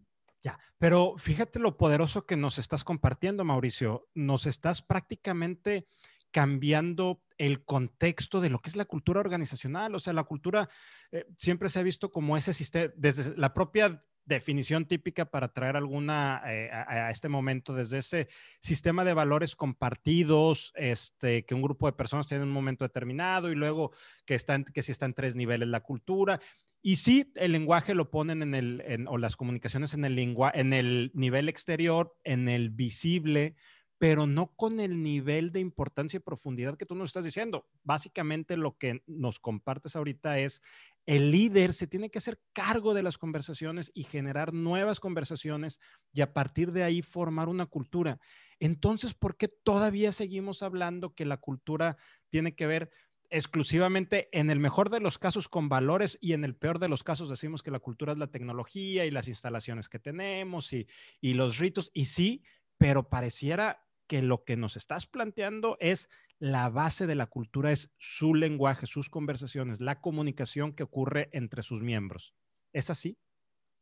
Ya, 0.44 0.60
pero 0.78 1.16
fíjate 1.18 1.58
lo 1.58 1.78
poderoso 1.78 2.28
que 2.28 2.38
nos 2.38 2.60
estás 2.60 2.84
compartiendo, 2.84 3.44
Mauricio. 3.44 4.08
Nos 4.14 4.46
estás 4.46 4.84
prácticamente 4.84 5.88
cambiando 6.30 7.24
el 7.38 7.64
contexto 7.64 8.42
de 8.42 8.50
lo 8.50 8.60
que 8.60 8.70
es 8.70 8.76
la 8.76 8.86
cultura 8.86 9.20
organizacional. 9.20 9.96
O 9.96 10.00
sea, 10.00 10.14
la 10.14 10.24
cultura 10.24 10.70
eh, 11.12 11.26
siempre 11.38 11.70
se 11.70 11.80
ha 11.80 11.84
visto 11.84 12.12
como 12.12 12.38
ese 12.38 12.54
sistema, 12.54 12.92
desde 12.96 13.36
la 13.38 13.54
propia 13.54 14.04
definición 14.28 14.86
típica 14.86 15.26
para 15.26 15.54
traer 15.54 15.78
alguna 15.78 16.42
eh, 16.46 16.70
a, 16.72 17.10
este 17.10 17.30
momento 17.30 17.74
desde 17.74 18.00
ese 18.00 18.28
sistema 18.60 19.06
de 19.06 19.14
valores 19.14 19.56
compartidos, 19.56 20.74
este, 20.76 21.46
que 21.46 21.56
un 21.56 21.62
grupo 21.62 21.88
de 21.88 21.94
personas 21.94 22.28
tiene 22.28 22.44
en 22.44 22.50
un 22.50 22.54
momento 22.54 22.84
determinado 22.84 23.52
y 23.52 23.56
luego 23.56 23.92
que, 24.26 24.36
están, 24.36 24.66
que 24.66 24.84
si 24.84 24.92
está 24.92 25.06
en 25.06 25.14
tres 25.14 25.36
niveles 25.36 25.70
la 25.70 25.80
cultura. 25.80 26.42
Y 26.82 26.98
sí, 26.98 27.32
el 27.36 27.54
lenguaje 27.54 27.96
lo 27.96 28.12
ponen 28.12 28.42
en 28.44 28.54
el, 28.54 29.06
o 29.08 29.18
las 29.18 29.36
comunicaciones 29.36 29.94
en 29.94 30.06
el, 30.06 30.20
en 30.20 30.74
el 30.74 31.12
nivel 31.14 31.50
exterior, 31.50 32.16
en 32.24 32.50
el 32.50 32.70
visible, 32.70 33.56
pero 33.98 34.28
no 34.28 34.56
con 34.56 34.80
el 34.80 35.02
nivel 35.02 35.52
de 35.52 35.60
importancia 35.60 36.18
y 36.18 36.22
profundidad 36.22 36.78
que 36.78 36.86
tú 36.86 36.96
nos 36.96 37.10
estás 37.10 37.26
diciendo. 37.26 37.68
Básicamente 37.84 38.56
lo 38.56 38.78
que 38.78 39.04
nos 39.08 39.40
compartes 39.40 39.96
ahorita 39.96 40.38
es 40.40 40.62
el 41.08 41.32
líder 41.32 41.74
se 41.74 41.88
tiene 41.88 42.10
que 42.12 42.20
hacer 42.20 42.40
cargo 42.54 42.94
de 42.94 43.02
las 43.02 43.18
conversaciones 43.18 43.92
y 43.96 44.04
generar 44.04 44.54
nuevas 44.54 45.00
conversaciones 45.00 45.80
y 46.14 46.22
a 46.22 46.34
partir 46.34 46.74
de 46.74 46.84
ahí 46.84 47.02
formar 47.02 47.48
una 47.48 47.66
cultura. 47.66 48.20
Entonces, 48.60 49.14
¿por 49.14 49.38
qué 49.38 49.48
todavía 49.48 50.12
seguimos 50.12 50.62
hablando 50.62 51.16
que 51.16 51.26
la 51.26 51.38
cultura 51.38 51.98
tiene 52.30 52.56
que 52.56 52.68
ver 52.68 52.92
exclusivamente 53.30 54.30
en 54.38 54.50
el 54.50 54.60
mejor 54.60 54.90
de 54.90 55.00
los 55.00 55.18
casos 55.18 55.48
con 55.50 55.70
valores 55.70 56.18
y 56.22 56.34
en 56.34 56.44
el 56.44 56.56
peor 56.56 56.80
de 56.80 56.88
los 56.88 57.04
casos 57.04 57.30
decimos 57.30 57.64
que 57.64 57.72
la 57.72 57.80
cultura 57.80 58.14
es 58.14 58.20
la 58.20 58.32
tecnología 58.32 59.06
y 59.06 59.12
las 59.12 59.28
instalaciones 59.28 59.90
que 59.90 60.00
tenemos 60.00 60.72
y, 60.74 60.88
y 61.22 61.34
los 61.34 61.58
ritos? 61.58 61.90
Y 61.94 62.06
sí, 62.06 62.44
pero 62.78 63.10
pareciera 63.10 63.87
que 64.08 64.22
lo 64.22 64.44
que 64.44 64.58
nos 64.58 64.78
estás 64.78 65.06
planteando 65.06 65.78
es 65.80 66.10
la 66.40 66.70
base 66.70 67.08
de 67.08 67.16
la 67.16 67.28
cultura, 67.28 67.72
es 67.72 67.92
su 67.98 68.34
lenguaje, 68.34 68.88
sus 68.88 69.10
conversaciones, 69.10 69.82
la 69.82 70.02
comunicación 70.02 70.74
que 70.74 70.84
ocurre 70.84 71.30
entre 71.34 71.64
sus 71.64 71.82
miembros. 71.82 72.34
¿Es 72.74 72.90
así? 72.90 73.18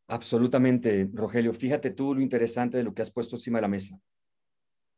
Absolutamente, 0.08 1.10
Rogelio. 1.13 1.53
Fíjate 1.53 1.89
tú 1.91 2.13
lo 2.13 2.22
interesante 2.22 2.77
de 2.77 2.84
lo 2.84 2.94
que 2.94 3.01
has 3.01 3.12
puesto 3.12 3.36
encima 3.36 3.58
de 3.58 3.63
la 3.63 3.67
mesa. 3.67 4.00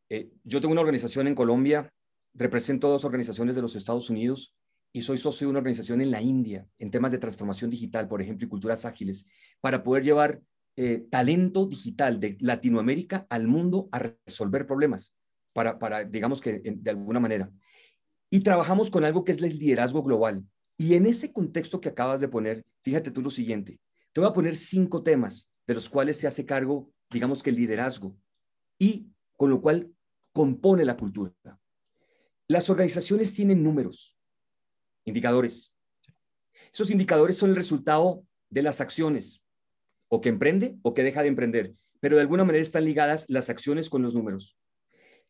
Eh, 0.09 0.29
yo 0.43 0.61
tengo 0.61 0.71
una 0.71 0.81
organización 0.81 1.27
en 1.27 1.35
Colombia, 1.35 1.93
represento 2.33 2.89
dos 2.89 3.05
organizaciones 3.05 3.55
de 3.55 3.61
los 3.61 3.75
Estados 3.75 4.09
Unidos 4.09 4.55
y 4.93 5.01
soy 5.01 5.17
socio 5.17 5.47
de 5.47 5.49
una 5.49 5.59
organización 5.59 6.01
en 6.01 6.11
la 6.11 6.21
India 6.21 6.67
en 6.77 6.91
temas 6.91 7.11
de 7.11 7.17
transformación 7.17 7.69
digital, 7.69 8.07
por 8.07 8.21
ejemplo, 8.21 8.45
y 8.45 8.49
culturas 8.49 8.85
ágiles, 8.85 9.25
para 9.61 9.83
poder 9.83 10.03
llevar 10.03 10.41
eh, 10.75 11.07
talento 11.09 11.65
digital 11.65 12.19
de 12.19 12.37
Latinoamérica 12.39 13.25
al 13.29 13.47
mundo 13.47 13.89
a 13.91 13.99
resolver 13.99 14.67
problemas, 14.67 15.15
para, 15.65 16.03
digamos 16.03 16.39
que 16.39 16.61
de 16.63 16.89
alguna 16.91 17.19
manera. 17.19 17.49
Y 18.29 18.41
trabajamos 18.41 18.91
con 18.91 19.03
algo 19.03 19.23
que 19.23 19.31
es 19.31 19.41
el 19.41 19.57
liderazgo 19.57 20.03
global. 20.03 20.43
Y 20.77 20.93
en 20.93 21.05
ese 21.07 21.33
contexto 21.33 21.81
que 21.81 21.89
acabas 21.89 22.21
de 22.21 22.27
poner, 22.27 22.63
fíjate 22.83 23.09
tú 23.09 23.21
lo 23.21 23.31
siguiente, 23.31 23.79
te 24.13 24.21
voy 24.21 24.29
a 24.29 24.33
poner 24.33 24.55
cinco 24.55 25.01
temas 25.01 25.51
de 25.65 25.73
los 25.73 25.89
cuales 25.89 26.17
se 26.17 26.27
hace 26.27 26.45
cargo, 26.45 26.91
digamos 27.09 27.41
que 27.41 27.49
el 27.49 27.55
liderazgo, 27.55 28.15
y 28.77 29.07
con 29.35 29.49
lo 29.49 29.61
cual 29.61 29.91
compone 30.31 30.85
la 30.85 30.95
cultura. 30.95 31.33
Las 32.47 32.69
organizaciones 32.69 33.33
tienen 33.33 33.63
números, 33.63 34.17
indicadores. 35.05 35.73
Esos 36.71 36.91
indicadores 36.91 37.37
son 37.37 37.49
el 37.49 37.55
resultado 37.55 38.23
de 38.49 38.61
las 38.61 38.79
acciones, 38.79 39.41
o 40.09 40.21
que 40.21 40.29
emprende 40.29 40.77
o 40.83 40.93
que 40.93 41.03
deja 41.03 41.23
de 41.23 41.29
emprender, 41.29 41.73
pero 41.99 42.15
de 42.15 42.21
alguna 42.21 42.45
manera 42.45 42.61
están 42.61 42.85
ligadas 42.85 43.25
las 43.27 43.49
acciones 43.49 43.89
con 43.89 44.03
los 44.03 44.13
números. 44.13 44.55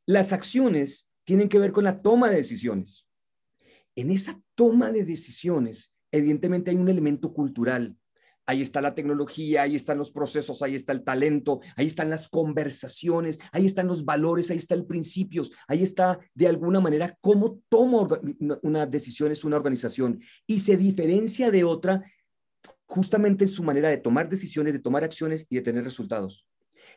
Las 0.07 0.31
acciones 0.31 1.11
tienen 1.25 1.49
que 1.49 1.59
ver 1.59 1.73
con 1.73 1.83
la 1.83 2.01
toma 2.01 2.29
de 2.29 2.37
decisiones. 2.37 3.05
En 3.93 4.09
esa 4.09 4.41
toma 4.55 4.89
de 4.91 5.03
decisiones, 5.03 5.93
evidentemente 6.13 6.71
hay 6.71 6.77
un 6.77 6.87
elemento 6.87 7.33
cultural. 7.33 7.97
Ahí 8.45 8.61
está 8.61 8.79
la 8.79 8.95
tecnología, 8.95 9.63
ahí 9.63 9.75
están 9.75 9.97
los 9.97 10.11
procesos, 10.11 10.61
ahí 10.61 10.75
está 10.75 10.93
el 10.93 11.03
talento, 11.03 11.59
ahí 11.75 11.87
están 11.87 12.09
las 12.09 12.29
conversaciones, 12.29 13.39
ahí 13.51 13.65
están 13.65 13.87
los 13.87 14.05
valores, 14.05 14.49
ahí 14.49 14.55
están 14.55 14.77
los 14.77 14.87
principios, 14.87 15.51
ahí 15.67 15.83
está 15.83 16.17
de 16.33 16.47
alguna 16.47 16.79
manera 16.79 17.17
cómo 17.19 17.59
toma 17.67 18.07
una 18.61 18.85
decisión 18.85 19.33
es 19.33 19.43
una 19.43 19.57
organización 19.57 20.21
y 20.45 20.59
se 20.59 20.77
diferencia 20.77 21.51
de 21.51 21.65
otra 21.65 22.01
justamente 22.85 23.43
en 23.43 23.49
su 23.49 23.61
manera 23.61 23.89
de 23.89 23.97
tomar 23.97 24.29
decisiones, 24.29 24.73
de 24.73 24.79
tomar 24.79 25.03
acciones 25.03 25.45
y 25.49 25.57
de 25.57 25.61
tener 25.63 25.83
resultados. 25.83 26.47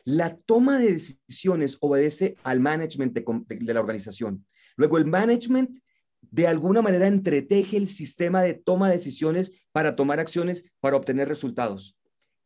La 0.05 0.37
toma 0.37 0.79
de 0.79 0.93
decisiones 0.93 1.77
obedece 1.79 2.35
al 2.43 2.59
management 2.59 3.13
de, 3.13 3.73
la 3.73 3.79
organización. 3.79 4.45
Luego 4.75 4.97
el 4.97 5.05
management 5.05 5.77
de 6.21 6.47
alguna 6.47 6.81
manera 6.81 7.07
entreteje 7.07 7.77
el 7.77 7.87
sistema 7.87 8.41
de 8.41 8.53
toma 8.53 8.87
de 8.87 8.93
decisiones 8.93 9.53
para 9.71 9.95
tomar 9.95 10.19
acciones, 10.19 10.65
para 10.79 10.97
obtener 10.97 11.27
resultados. 11.27 11.97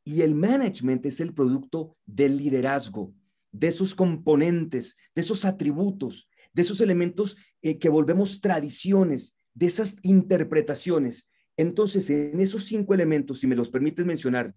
Y 0.04 0.22
el 0.22 0.36
management 0.36 1.06
es 1.06 1.20
el 1.20 1.34
producto 1.34 1.98
del 2.06 2.38
liderazgo, 2.38 3.14
de 3.52 3.68
esos 3.68 3.96
componentes, 3.96 4.98
de 5.14 5.22
esos 5.22 5.46
atributos, 5.46 6.30
de 6.54 6.62
esos 6.62 6.82
elementos 6.82 7.38
eh, 7.62 7.80
que 7.80 7.90
volvemos 7.90 8.42
tradiciones, 8.42 9.36
de 9.54 9.66
esas 9.66 9.98
interpretaciones 10.04 11.28
entonces, 11.58 12.10
en 12.10 12.40
esos 12.40 12.66
cinco 12.66 12.94
elementos, 12.94 13.40
si 13.40 13.48
me 13.48 13.56
los 13.56 13.70
permites 13.70 14.06
mencionar, 14.06 14.54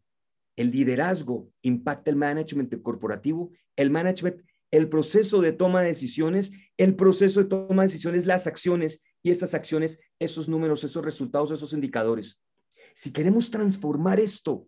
el 0.59 0.73
liderazgo 0.73 1.49
impacta 1.63 2.11
el 2.11 2.17
management 2.17 2.83
corporativo, 2.83 3.53
el 3.77 3.91
management, 3.91 4.43
el 4.73 4.89
proceso 4.89 5.41
de 5.41 5.53
toma 5.53 5.83
de 5.83 5.89
decisiones, 5.89 6.51
el 6.77 6.97
proceso 6.97 7.41
de 7.41 7.49
toma 7.49 7.83
de 7.83 7.89
decisiones, 7.89 8.27
las 8.27 8.49
acciones 8.49 9.01
y 9.23 9.31
estas 9.31 9.55
acciones, 9.55 10.01
esos 10.19 10.49
números, 10.49 10.83
esos 10.83 11.05
resultados, 11.05 11.53
esos 11.53 11.73
indicadores. 11.73 12.41
Si 12.93 13.13
queremos 13.13 13.53
transformar 13.53 14.19
esto 14.19 14.67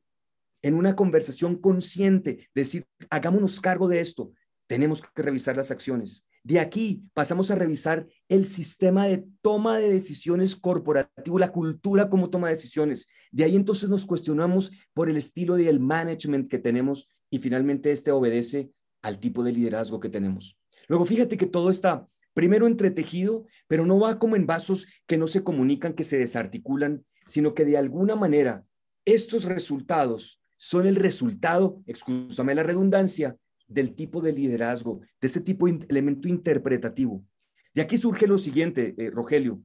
en 0.62 0.75
una 0.75 0.94
conversación 0.94 1.56
consciente, 1.56 2.49
decir, 2.54 2.87
hagámonos 3.11 3.61
cargo 3.61 3.88
de 3.88 3.99
esto, 3.99 4.32
tenemos 4.68 5.02
que 5.02 5.23
revisar 5.23 5.56
las 5.56 5.73
acciones. 5.73 6.25
De 6.42 6.59
aquí 6.59 7.02
pasamos 7.12 7.50
a 7.50 7.54
revisar 7.54 8.06
el 8.28 8.44
sistema 8.44 9.06
de 9.06 9.26
toma 9.42 9.78
de 9.78 9.90
decisiones 9.90 10.56
corporativo, 10.56 11.38
la 11.38 11.52
cultura 11.52 12.09
como 12.09 12.30
toma 12.30 12.49
de 12.49 12.54
decisiones. 12.54 13.09
De 13.30 13.44
ahí 13.44 13.56
entonces 13.56 13.90
nos 13.90 14.06
cuestionamos 14.06 14.73
por 14.94 15.11
el 15.11 15.16
estilo 15.16 15.56
del 15.56 15.80
management 15.80 16.50
que 16.50 16.59
tenemos 16.59 17.09
y 17.28 17.38
finalmente 17.38 17.92
este 17.92 18.11
obedece 18.11 18.70
al 19.02 19.18
tipo 19.18 19.44
de 19.44 19.52
liderazgo 19.52 20.00
que 20.00 20.09
tenemos. 20.09 20.56
Luego 20.88 21.04
fíjate 21.04 21.37
que 21.37 21.47
todo 21.47 21.70
está 21.70 22.09
primero 22.32 22.66
entretejido, 22.66 23.44
pero 23.68 23.85
no 23.85 23.99
va 23.99 24.18
como 24.18 24.37
en 24.37 24.47
vasos 24.47 24.87
que 25.06 25.18
no 25.18 25.26
se 25.26 25.44
comunican, 25.44 25.94
que 25.94 26.04
se 26.04 26.18
desarticulan, 26.18 27.04
sino 27.26 27.54
que 27.54 27.64
de 27.64 27.76
alguna 27.76 28.16
manera 28.16 28.64
estos 29.04 29.44
resultados 29.44 30.40
son 30.56 30.87
el 30.87 30.97
resultado, 30.97 31.82
excúsame 31.87 32.54
la 32.54 32.62
redundancia, 32.62 33.37
del 33.70 33.94
tipo 33.94 34.20
de 34.20 34.32
liderazgo, 34.32 35.00
de 35.20 35.26
este 35.26 35.40
tipo 35.40 35.66
de 35.66 35.86
elemento 35.88 36.28
interpretativo. 36.28 37.24
De 37.72 37.80
aquí 37.80 37.96
surge 37.96 38.26
lo 38.26 38.36
siguiente, 38.36 38.94
eh, 38.98 39.10
Rogelio. 39.10 39.62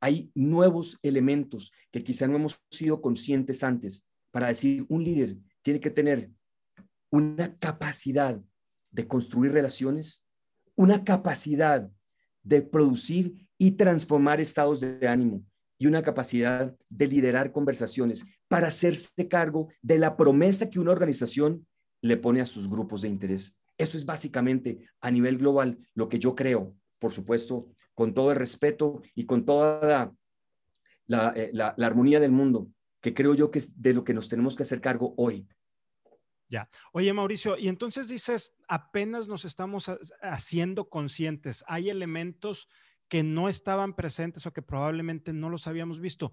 Hay 0.00 0.30
nuevos 0.34 0.98
elementos 1.02 1.72
que 1.90 2.02
quizá 2.02 2.26
no 2.26 2.36
hemos 2.36 2.64
sido 2.70 3.02
conscientes 3.02 3.62
antes 3.62 4.06
para 4.30 4.48
decir 4.48 4.86
un 4.88 5.04
líder 5.04 5.36
tiene 5.62 5.78
que 5.78 5.90
tener 5.90 6.30
una 7.10 7.56
capacidad 7.58 8.40
de 8.90 9.06
construir 9.06 9.52
relaciones, 9.52 10.24
una 10.74 11.04
capacidad 11.04 11.90
de 12.42 12.62
producir 12.62 13.46
y 13.58 13.72
transformar 13.72 14.40
estados 14.40 14.80
de 14.80 15.06
ánimo 15.06 15.44
y 15.78 15.86
una 15.86 16.02
capacidad 16.02 16.74
de 16.88 17.06
liderar 17.06 17.52
conversaciones 17.52 18.24
para 18.48 18.68
hacerse 18.68 19.28
cargo 19.28 19.68
de 19.82 19.98
la 19.98 20.16
promesa 20.16 20.70
que 20.70 20.80
una 20.80 20.92
organización 20.92 21.66
le 22.02 22.16
pone 22.16 22.40
a 22.40 22.46
sus 22.46 22.68
grupos 22.68 23.02
de 23.02 23.08
interés. 23.08 23.54
Eso 23.78 23.96
es 23.96 24.04
básicamente 24.04 24.86
a 25.00 25.10
nivel 25.10 25.38
global 25.38 25.78
lo 25.94 26.08
que 26.08 26.18
yo 26.18 26.34
creo, 26.34 26.74
por 26.98 27.12
supuesto, 27.12 27.66
con 27.94 28.14
todo 28.14 28.30
el 28.30 28.36
respeto 28.36 29.02
y 29.14 29.24
con 29.24 29.44
toda 29.44 30.12
la, 31.06 31.32
eh, 31.34 31.52
armonía 31.78 32.20
del 32.20 32.32
mundo, 32.32 32.68
que 33.00 33.14
creo 33.14 33.34
yo 33.34 33.50
que 33.50 33.58
es 33.58 33.80
de 33.80 33.94
lo 33.94 34.04
que 34.04 34.14
nos 34.14 34.28
tenemos 34.28 34.54
que 34.56 34.62
hacer 34.62 34.80
cargo 34.80 35.14
hoy. 35.16 35.46
Ya. 36.48 36.68
Oye, 36.92 37.12
Mauricio, 37.12 37.56
y 37.56 37.68
entonces 37.68 38.08
dices, 38.08 38.54
apenas 38.68 39.28
nos 39.28 39.44
estamos 39.44 39.90
haciendo 40.20 40.88
conscientes. 40.88 41.64
Hay 41.68 41.90
elementos 41.90 42.68
que 43.08 43.22
no 43.22 43.48
estaban 43.48 43.94
presentes 43.94 44.46
o 44.46 44.52
que 44.52 44.62
probablemente 44.62 45.32
no 45.32 45.48
los 45.48 45.66
habíamos 45.66 46.00
visto. 46.00 46.32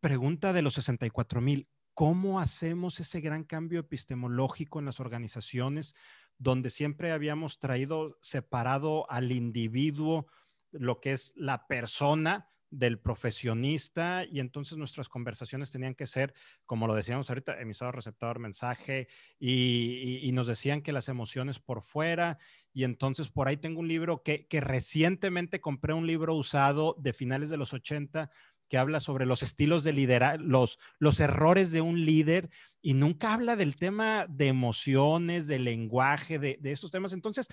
Pregunta 0.00 0.52
de 0.52 0.62
los 0.62 0.74
64 0.74 1.40
mil. 1.40 1.68
¿Cómo 1.94 2.40
hacemos 2.40 3.00
ese 3.00 3.20
gran 3.20 3.44
cambio 3.44 3.80
epistemológico 3.80 4.78
en 4.78 4.86
las 4.86 5.00
organizaciones 5.00 5.94
donde 6.38 6.70
siempre 6.70 7.12
habíamos 7.12 7.58
traído 7.58 8.18
separado 8.20 9.08
al 9.10 9.30
individuo, 9.30 10.26
lo 10.72 11.00
que 11.00 11.12
es 11.12 11.32
la 11.36 11.66
persona 11.66 12.48
del 12.72 12.98
profesionista 12.98 14.24
y 14.24 14.40
entonces 14.40 14.78
nuestras 14.78 15.10
conversaciones 15.10 15.70
tenían 15.70 15.94
que 15.94 16.06
ser, 16.06 16.32
como 16.64 16.86
lo 16.86 16.94
decíamos 16.94 17.28
ahorita, 17.28 17.60
emisor, 17.60 17.94
receptor, 17.94 18.38
mensaje 18.38 19.08
y, 19.38 20.30
nos 20.32 20.46
decían 20.46 20.80
que 20.80 20.92
las 20.92 21.10
emociones 21.10 21.58
por 21.58 21.82
fuera 21.82 22.38
y 22.72 22.84
entonces 22.84 23.28
por 23.28 23.46
ahí 23.46 23.58
tengo 23.58 23.80
un 23.80 23.88
libro 23.88 24.22
que, 24.22 24.48
recientemente 24.50 25.60
compré 25.60 25.92
un 25.92 26.06
libro 26.06 26.34
usado 26.34 26.96
de 26.98 27.12
finales 27.12 27.50
de 27.50 27.58
los 27.58 27.74
80 27.74 28.30
que 28.72 28.78
habla 28.78 29.00
sobre 29.00 29.26
los 29.26 29.42
estilos 29.42 29.84
de 29.84 29.92
liderar, 29.92 30.40
los, 30.40 30.78
los 30.98 31.20
errores 31.20 31.72
de 31.72 31.82
un 31.82 32.06
líder 32.06 32.48
y 32.80 32.94
nunca 32.94 33.34
habla 33.34 33.54
del 33.54 33.76
tema 33.76 34.24
de 34.30 34.46
emociones, 34.46 35.46
de 35.46 35.58
lenguaje, 35.58 36.38
de, 36.38 36.56
de 36.58 36.72
estos 36.72 36.90
temas. 36.90 37.12
Entonces, 37.12 37.48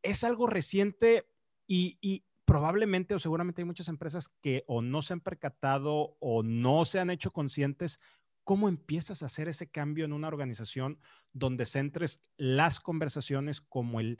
es 0.00 0.24
algo 0.24 0.46
reciente 0.46 1.28
y, 1.66 1.98
y, 2.00 2.24
probablemente 2.46 3.14
o 3.14 3.18
seguramente 3.18 3.60
hay 3.60 3.66
muchas 3.66 3.88
empresas 3.88 4.30
que 4.40 4.64
o 4.66 4.80
no 4.80 5.02
se 5.02 5.12
han 5.12 5.20
percatado 5.20 6.16
o 6.20 6.42
no 6.42 6.86
se 6.86 7.00
han 7.00 7.10
hecho 7.10 7.30
conscientes. 7.32 8.00
¿Cómo 8.42 8.70
empiezas 8.70 9.22
a 9.22 9.26
hacer 9.26 9.48
ese 9.48 9.70
cambio 9.70 10.06
en 10.06 10.14
una 10.14 10.28
organización 10.28 10.98
donde 11.34 11.66
centres 11.66 12.22
las 12.38 12.80
conversaciones 12.80 13.60
como 13.60 14.00
el, 14.00 14.18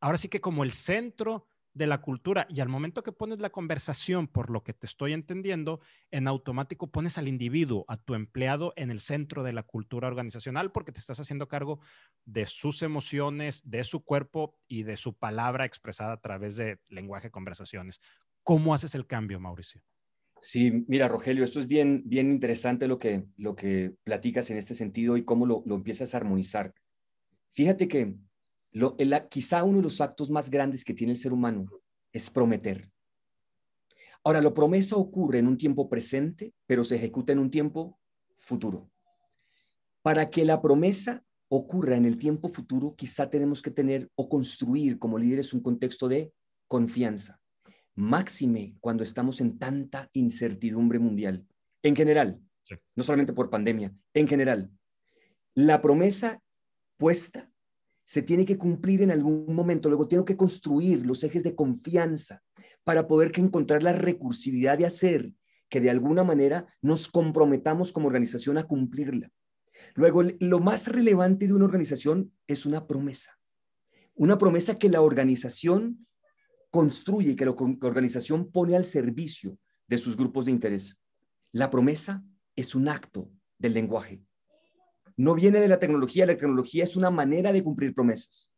ahora 0.00 0.18
sí 0.18 0.28
que 0.28 0.40
como 0.40 0.64
el 0.64 0.72
centro 0.72 1.46
de 1.74 1.88
la 1.88 2.00
cultura 2.00 2.46
y 2.48 2.60
al 2.60 2.68
momento 2.68 3.02
que 3.02 3.12
pones 3.12 3.40
la 3.40 3.50
conversación, 3.50 4.28
por 4.28 4.50
lo 4.50 4.62
que 4.62 4.72
te 4.72 4.86
estoy 4.86 5.12
entendiendo, 5.12 5.80
en 6.10 6.28
automático 6.28 6.90
pones 6.90 7.18
al 7.18 7.28
individuo, 7.28 7.84
a 7.88 7.96
tu 7.96 8.14
empleado 8.14 8.72
en 8.76 8.90
el 8.90 9.00
centro 9.00 9.42
de 9.42 9.52
la 9.52 9.64
cultura 9.64 10.08
organizacional 10.08 10.70
porque 10.70 10.92
te 10.92 11.00
estás 11.00 11.18
haciendo 11.20 11.48
cargo 11.48 11.80
de 12.24 12.46
sus 12.46 12.82
emociones, 12.82 13.68
de 13.68 13.82
su 13.84 14.04
cuerpo 14.04 14.56
y 14.68 14.84
de 14.84 14.96
su 14.96 15.14
palabra 15.18 15.64
expresada 15.64 16.12
a 16.12 16.20
través 16.20 16.56
de 16.56 16.78
lenguaje 16.88 17.30
conversaciones. 17.30 18.00
¿Cómo 18.44 18.74
haces 18.74 18.94
el 18.94 19.06
cambio, 19.06 19.40
Mauricio? 19.40 19.82
Sí, 20.40 20.84
mira, 20.88 21.08
Rogelio, 21.08 21.42
esto 21.42 21.58
es 21.58 21.66
bien, 21.66 22.02
bien 22.04 22.30
interesante 22.30 22.86
lo 22.86 22.98
que, 22.98 23.24
lo 23.36 23.56
que 23.56 23.94
platicas 24.04 24.50
en 24.50 24.58
este 24.58 24.74
sentido 24.74 25.16
y 25.16 25.24
cómo 25.24 25.46
lo, 25.46 25.62
lo 25.66 25.74
empiezas 25.74 26.14
a 26.14 26.18
armonizar. 26.18 26.74
Fíjate 27.52 27.88
que 27.88 28.16
quizá 29.30 29.64
uno 29.64 29.78
de 29.78 29.84
los 29.84 30.00
actos 30.00 30.30
más 30.30 30.50
grandes 30.50 30.84
que 30.84 30.94
tiene 30.94 31.12
el 31.12 31.16
ser 31.16 31.32
humano 31.32 31.66
es 32.12 32.30
prometer. 32.30 32.90
Ahora, 34.22 34.40
la 34.40 34.54
promesa 34.54 34.96
ocurre 34.96 35.38
en 35.38 35.46
un 35.46 35.58
tiempo 35.58 35.88
presente, 35.88 36.54
pero 36.66 36.82
se 36.82 36.96
ejecuta 36.96 37.32
en 37.32 37.38
un 37.38 37.50
tiempo 37.50 37.98
futuro. 38.38 38.90
Para 40.02 40.30
que 40.30 40.44
la 40.44 40.60
promesa 40.60 41.22
ocurra 41.48 41.96
en 41.96 42.04
el 42.04 42.16
tiempo 42.16 42.48
futuro, 42.48 42.94
quizá 42.96 43.28
tenemos 43.28 43.60
que 43.60 43.70
tener 43.70 44.10
o 44.14 44.28
construir 44.28 44.98
como 44.98 45.18
líderes 45.18 45.52
un 45.52 45.60
contexto 45.60 46.08
de 46.08 46.32
confianza. 46.66 47.40
Máxime 47.94 48.76
cuando 48.80 49.04
estamos 49.04 49.40
en 49.40 49.58
tanta 49.58 50.08
incertidumbre 50.14 50.98
mundial. 50.98 51.46
En 51.82 51.94
general, 51.94 52.40
no 52.96 53.04
solamente 53.04 53.32
por 53.32 53.50
pandemia, 53.50 53.94
en 54.14 54.26
general. 54.26 54.70
La 55.54 55.80
promesa 55.80 56.42
puesta 56.96 57.50
se 58.04 58.22
tiene 58.22 58.44
que 58.44 58.58
cumplir 58.58 59.02
en 59.02 59.10
algún 59.10 59.54
momento, 59.54 59.88
luego 59.88 60.06
tengo 60.06 60.24
que 60.24 60.36
construir 60.36 61.04
los 61.06 61.24
ejes 61.24 61.42
de 61.42 61.54
confianza 61.54 62.42
para 62.84 63.08
poder 63.08 63.32
que 63.32 63.40
encontrar 63.40 63.82
la 63.82 63.92
recursividad 63.92 64.78
de 64.78 64.86
hacer 64.86 65.32
que 65.70 65.80
de 65.80 65.90
alguna 65.90 66.22
manera 66.22 66.66
nos 66.82 67.08
comprometamos 67.08 67.92
como 67.92 68.06
organización 68.06 68.58
a 68.58 68.64
cumplirla. 68.64 69.32
Luego, 69.94 70.22
lo 70.22 70.60
más 70.60 70.86
relevante 70.86 71.46
de 71.46 71.54
una 71.54 71.64
organización 71.64 72.32
es 72.46 72.66
una 72.66 72.86
promesa. 72.86 73.38
Una 74.14 74.38
promesa 74.38 74.78
que 74.78 74.88
la 74.88 75.00
organización 75.00 76.06
construye 76.70 77.30
y 77.30 77.36
que 77.36 77.46
la 77.46 77.52
organización 77.52 78.50
pone 78.50 78.76
al 78.76 78.84
servicio 78.84 79.58
de 79.88 79.98
sus 79.98 80.16
grupos 80.16 80.44
de 80.44 80.52
interés. 80.52 81.00
La 81.52 81.70
promesa 81.70 82.22
es 82.54 82.74
un 82.74 82.88
acto 82.88 83.30
del 83.58 83.74
lenguaje 83.74 84.22
no 85.16 85.34
viene 85.34 85.60
de 85.60 85.68
la 85.68 85.78
tecnología, 85.78 86.26
la 86.26 86.36
tecnología 86.36 86.84
es 86.84 86.96
una 86.96 87.10
manera 87.10 87.52
de 87.52 87.62
cumplir 87.62 87.94
promesas. 87.94 88.50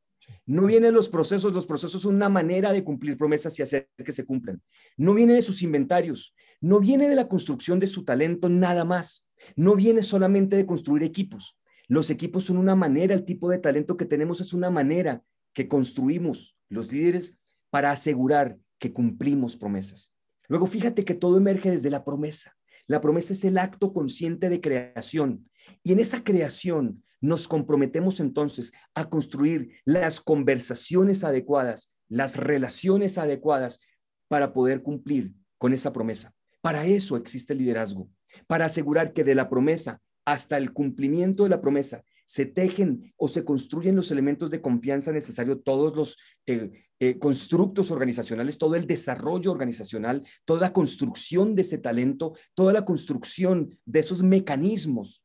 No 0.44 0.66
viene 0.66 0.86
de 0.86 0.92
los 0.92 1.08
procesos, 1.08 1.52
los 1.52 1.66
procesos 1.66 2.02
son 2.02 2.16
una 2.16 2.28
manera 2.28 2.72
de 2.72 2.82
cumplir 2.82 3.16
promesas 3.16 3.58
y 3.58 3.62
hacer 3.62 3.90
que 4.04 4.12
se 4.12 4.24
cumplan. 4.24 4.60
No 4.96 5.14
viene 5.14 5.34
de 5.34 5.42
sus 5.42 5.62
inventarios, 5.62 6.34
no 6.60 6.80
viene 6.80 7.08
de 7.08 7.14
la 7.14 7.28
construcción 7.28 7.78
de 7.78 7.86
su 7.86 8.04
talento 8.04 8.48
nada 8.48 8.84
más. 8.84 9.26
No 9.54 9.76
viene 9.76 10.02
solamente 10.02 10.56
de 10.56 10.66
construir 10.66 11.02
equipos. 11.02 11.58
Los 11.88 12.10
equipos 12.10 12.44
son 12.44 12.56
una 12.56 12.74
manera, 12.74 13.14
el 13.14 13.24
tipo 13.24 13.48
de 13.48 13.58
talento 13.58 13.96
que 13.96 14.06
tenemos 14.06 14.40
es 14.40 14.52
una 14.52 14.70
manera 14.70 15.22
que 15.52 15.68
construimos 15.68 16.58
los 16.68 16.90
líderes 16.90 17.38
para 17.70 17.90
asegurar 17.90 18.58
que 18.78 18.92
cumplimos 18.92 19.56
promesas. 19.56 20.12
Luego 20.48 20.66
fíjate 20.66 21.04
que 21.04 21.14
todo 21.14 21.36
emerge 21.36 21.70
desde 21.70 21.90
la 21.90 22.04
promesa. 22.04 22.56
La 22.86 23.00
promesa 23.00 23.32
es 23.32 23.44
el 23.44 23.58
acto 23.58 23.92
consciente 23.92 24.48
de 24.48 24.60
creación. 24.60 25.48
Y 25.82 25.92
en 25.92 26.00
esa 26.00 26.22
creación 26.22 27.02
nos 27.20 27.48
comprometemos 27.48 28.20
entonces 28.20 28.72
a 28.94 29.08
construir 29.08 29.72
las 29.84 30.20
conversaciones 30.20 31.24
adecuadas, 31.24 31.94
las 32.08 32.36
relaciones 32.36 33.18
adecuadas 33.18 33.80
para 34.28 34.52
poder 34.52 34.82
cumplir 34.82 35.32
con 35.58 35.72
esa 35.72 35.92
promesa. 35.92 36.34
Para 36.60 36.86
eso 36.86 37.16
existe 37.16 37.52
el 37.52 37.60
liderazgo, 37.60 38.08
para 38.46 38.66
asegurar 38.66 39.12
que 39.12 39.24
de 39.24 39.34
la 39.34 39.48
promesa 39.48 40.00
hasta 40.24 40.58
el 40.58 40.72
cumplimiento 40.72 41.44
de 41.44 41.50
la 41.50 41.60
promesa 41.60 42.02
se 42.26 42.44
tejen 42.44 43.14
o 43.16 43.28
se 43.28 43.44
construyen 43.44 43.94
los 43.94 44.10
elementos 44.10 44.50
de 44.50 44.60
confianza 44.60 45.12
necesarios, 45.12 45.62
todos 45.64 45.94
los 45.94 46.18
eh, 46.46 46.72
eh, 46.98 47.18
constructos 47.18 47.92
organizacionales, 47.92 48.58
todo 48.58 48.74
el 48.74 48.86
desarrollo 48.86 49.52
organizacional, 49.52 50.26
toda 50.44 50.62
la 50.62 50.72
construcción 50.72 51.54
de 51.54 51.62
ese 51.62 51.78
talento, 51.78 52.34
toda 52.54 52.72
la 52.72 52.84
construcción 52.84 53.78
de 53.84 54.00
esos 54.00 54.24
mecanismos 54.24 55.22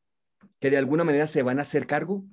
que 0.62 0.70
de 0.70 0.78
alguna 0.78 1.04
manera 1.04 1.28
se 1.28 1.44
van 1.44 1.60
a 1.60 1.64
hacer 1.64 1.88
cargo 1.88 2.24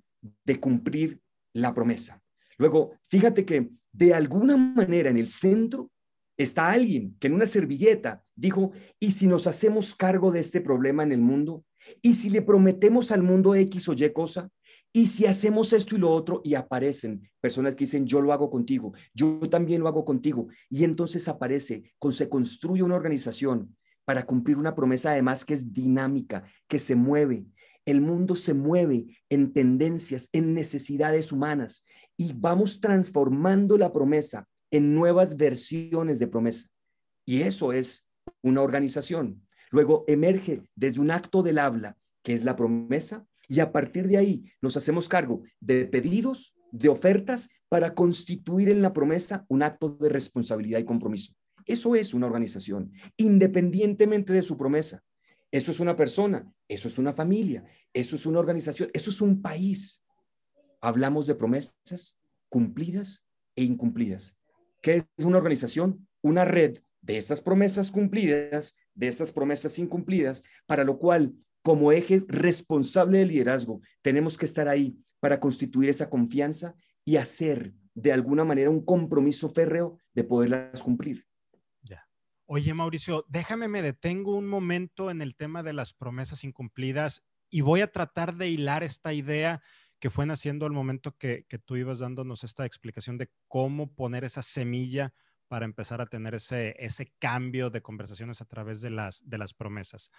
de 0.44 0.60
cumplir 0.60 1.20
la 1.54 1.74
promesa. 1.74 2.22
Luego, 2.58 2.92
fíjate 3.08 3.44
que 3.44 3.70
de 3.90 4.14
alguna 4.14 4.56
manera 4.56 5.10
en 5.10 5.16
el 5.16 5.26
centro 5.26 5.90
está 6.36 6.70
alguien 6.70 7.16
que 7.18 7.26
en 7.26 7.34
una 7.34 7.46
servilleta 7.46 8.22
dijo, 8.36 8.70
¿y 9.00 9.10
si 9.12 9.26
nos 9.26 9.46
hacemos 9.46 9.96
cargo 9.96 10.30
de 10.30 10.40
este 10.40 10.60
problema 10.60 11.02
en 11.02 11.12
el 11.12 11.20
mundo? 11.20 11.64
¿Y 12.02 12.14
si 12.14 12.30
le 12.30 12.42
prometemos 12.42 13.10
al 13.10 13.22
mundo 13.22 13.54
X 13.54 13.88
o 13.88 13.94
Y 13.94 14.12
cosa? 14.12 14.50
Y 14.92 15.06
si 15.06 15.26
hacemos 15.26 15.72
esto 15.72 15.96
y 15.96 15.98
lo 15.98 16.10
otro 16.10 16.40
y 16.44 16.54
aparecen 16.54 17.28
personas 17.40 17.74
que 17.74 17.84
dicen, 17.84 18.06
yo 18.06 18.20
lo 18.20 18.32
hago 18.32 18.50
contigo, 18.50 18.92
yo 19.14 19.40
también 19.50 19.80
lo 19.80 19.88
hago 19.88 20.04
contigo, 20.04 20.48
y 20.70 20.84
entonces 20.84 21.28
aparece, 21.28 21.92
se 22.10 22.28
construye 22.28 22.82
una 22.82 22.96
organización 22.96 23.76
para 24.04 24.24
cumplir 24.24 24.56
una 24.56 24.74
promesa 24.74 25.10
además 25.10 25.44
que 25.44 25.52
es 25.54 25.72
dinámica, 25.72 26.44
que 26.66 26.78
se 26.78 26.94
mueve. 26.94 27.44
El 27.88 28.03
mundo 28.03 28.35
se 28.35 28.53
mueve 28.53 29.16
en 29.31 29.55
tendencias, 29.55 30.29
en 30.35 30.53
necesidades 30.53 31.33
humanas, 31.33 31.87
y 32.18 32.35
vamos 32.35 32.83
transformando 32.83 33.79
la 33.79 33.94
promesa 33.94 34.46
en 34.70 34.94
nuevas 34.94 35.38
versiones 35.38 36.18
de 36.18 36.27
promesa. 36.27 36.68
Y 37.24 37.40
eso 37.40 37.72
es 37.72 38.07
una 38.42 38.61
organización. 38.61 39.40
Luego 39.70 40.05
emerge 40.07 40.68
desde 40.77 41.01
un 41.01 41.11
acto 41.11 41.42
del 41.42 41.59
habla, 41.59 41.96
que 42.22 42.35
es 42.35 42.44
la 42.44 42.57
promesa, 42.57 43.24
y 43.48 43.61
a 43.61 43.72
partir 43.72 44.07
de 44.07 44.18
ahí 44.18 44.44
nos 44.61 44.77
hacemos 44.77 45.09
cargo 45.09 45.44
de 45.59 45.87
pedidos, 45.87 46.55
de 46.70 46.90
ofertas, 46.90 47.48
para 47.70 47.94
constituir 47.94 48.68
en 48.68 48.83
la 48.83 48.92
promesa 48.92 49.46
un 49.48 49.62
acto 49.62 49.88
de 49.88 50.11
responsabilidad 50.11 50.79
y 50.79 50.85
compromiso. 50.85 51.33
Eso 51.64 51.94
es 51.94 52.12
una 52.12 52.27
organización, 52.27 52.92
independientemente 53.16 54.35
de 54.35 54.42
su 54.42 54.59
promesa. 54.59 55.03
Eso 55.50 55.70
es 55.70 55.80
una 55.80 55.96
persona, 55.96 56.52
eso 56.68 56.88
es 56.88 56.98
una 56.98 57.12
familia, 57.12 57.64
eso 57.94 58.16
es 58.16 58.26
una 58.26 58.38
organización, 58.38 58.90
eso 58.92 59.11
es 59.11 59.20
un 59.20 59.40
país. 59.40 60.04
Hablamos 60.80 61.26
de 61.26 61.34
promesas 61.34 62.18
cumplidas 62.48 63.24
e 63.56 63.64
incumplidas. 63.64 64.37
¿Qué 64.82 64.96
es 64.96 65.24
una 65.24 65.38
organización? 65.38 66.06
Una 66.22 66.44
red 66.44 66.78
de 67.00 67.16
esas 67.16 67.40
promesas 67.40 67.90
cumplidas, 67.90 68.76
de 68.94 69.08
esas 69.08 69.32
promesas 69.32 69.78
incumplidas, 69.78 70.42
para 70.66 70.84
lo 70.84 70.98
cual 70.98 71.34
como 71.62 71.92
eje 71.92 72.20
responsable 72.28 73.18
de 73.18 73.26
liderazgo, 73.26 73.80
tenemos 74.02 74.37
que 74.38 74.46
estar 74.46 74.68
ahí 74.68 74.98
para 75.20 75.40
constituir 75.40 75.90
esa 75.90 76.08
confianza 76.08 76.74
y 77.04 77.16
hacer 77.16 77.72
de 77.94 78.12
alguna 78.12 78.44
manera 78.44 78.70
un 78.70 78.84
compromiso 78.84 79.48
férreo 79.48 79.98
de 80.14 80.24
poderlas 80.24 80.82
cumplir. 80.82 81.27
Oye, 82.50 82.72
Mauricio, 82.72 83.26
déjame 83.28 83.68
me 83.68 83.82
detengo 83.82 84.34
un 84.34 84.46
momento 84.46 85.11
en 85.11 85.20
el 85.20 85.37
tema 85.37 85.62
de 85.62 85.74
las 85.74 85.92
promesas 85.92 86.44
incumplidas 86.44 87.22
y 87.50 87.61
voy 87.61 87.82
a 87.82 87.92
tratar 87.92 88.37
de 88.37 88.48
hilar 88.48 88.82
esta 88.82 89.12
idea 89.12 89.61
que 89.98 90.08
fue 90.08 90.24
naciendo 90.24 90.64
al 90.64 90.72
momento 90.72 91.14
que, 91.18 91.44
que 91.46 91.58
tú 91.58 91.76
ibas 91.76 91.98
dándonos 91.98 92.44
esta 92.44 92.64
explicación 92.64 93.18
de 93.18 93.30
cómo 93.48 93.94
poner 93.94 94.24
esa 94.24 94.40
semilla 94.40 95.12
para 95.46 95.66
empezar 95.66 96.00
a 96.00 96.06
tener 96.06 96.37
ese, 96.37 96.74
ese 96.78 97.12
cambio 97.18 97.68
de 97.68 97.82
conversaciones 97.82 98.40
a 98.40 98.46
través 98.46 98.80
de 98.80 98.88
las, 98.88 99.28
de 99.28 99.37
las 99.37 99.52
promesas. 99.52 100.11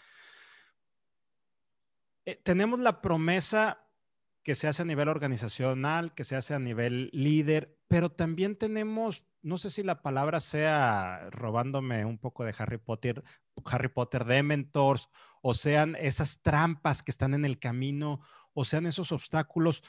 Eh, 2.25 2.39
tenemos 2.43 2.79
la 2.79 3.01
promesa 3.01 3.88
que 4.49 4.55
se 4.55 4.67
hace 4.67 4.81
a 4.81 4.85
nivel 4.85 5.09
organizacional, 5.09 6.15
que 6.15 6.23
se 6.23 6.35
hace 6.35 6.55
a 6.55 6.59
nivel 6.59 7.11
líder, 7.13 7.77
pero 7.87 8.09
también 8.11 8.55
tenemos, 8.55 9.27
no 9.43 9.59
sé 9.59 9.69
si 9.69 9.83
la 9.83 10.01
palabra 10.01 10.39
sea 10.39 11.29
robándome 11.29 12.03
un 12.03 12.17
poco 12.17 12.43
de 12.45 12.55
Harry 12.57 12.79
Potter, 12.79 13.23
Harry 13.65 13.89
Potter 13.89 14.25
de 14.25 14.41
mentors, 14.41 15.11
o 15.43 15.53
sean 15.53 15.95
esas 15.99 16.41
trampas 16.41 17.03
que 17.03 17.11
están 17.11 17.35
en 17.35 17.45
el 17.45 17.59
camino, 17.59 18.21
o 18.55 18.65
sean 18.65 18.87
esos 18.87 19.11
obstáculos 19.11 19.83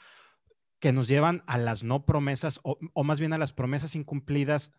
que 0.77 0.93
nos 0.93 1.07
llevan 1.07 1.43
a 1.47 1.57
las 1.57 1.83
no 1.83 2.05
promesas, 2.05 2.59
o, 2.61 2.77
o 2.93 3.03
más 3.03 3.19
bien 3.19 3.33
a 3.33 3.39
las 3.39 3.53
promesas 3.53 3.95
incumplidas. 3.95 4.71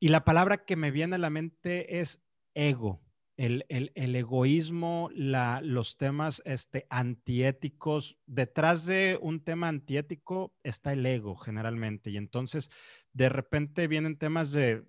Y 0.00 0.08
la 0.08 0.24
palabra 0.24 0.64
que 0.64 0.74
me 0.74 0.90
viene 0.90 1.14
a 1.14 1.20
la 1.20 1.30
mente 1.30 2.00
es 2.00 2.26
ego 2.54 3.00
el, 3.36 3.64
egoísmo, 3.94 5.10
los 5.14 5.96
temas 5.96 6.42
este, 6.44 6.86
antiéticos. 6.90 8.18
Detrás 8.26 8.86
de 8.86 9.18
un 9.20 9.42
tema 9.42 9.68
antiético 9.68 10.54
está 10.62 10.92
el 10.92 11.04
ego 11.06 11.36
generalmente. 11.36 12.10
Y 12.10 12.16
entonces 12.16 12.70
de 13.12 13.28
repente 13.28 13.88
vienen 13.88 14.18
temas 14.18 14.52
de, 14.52 14.84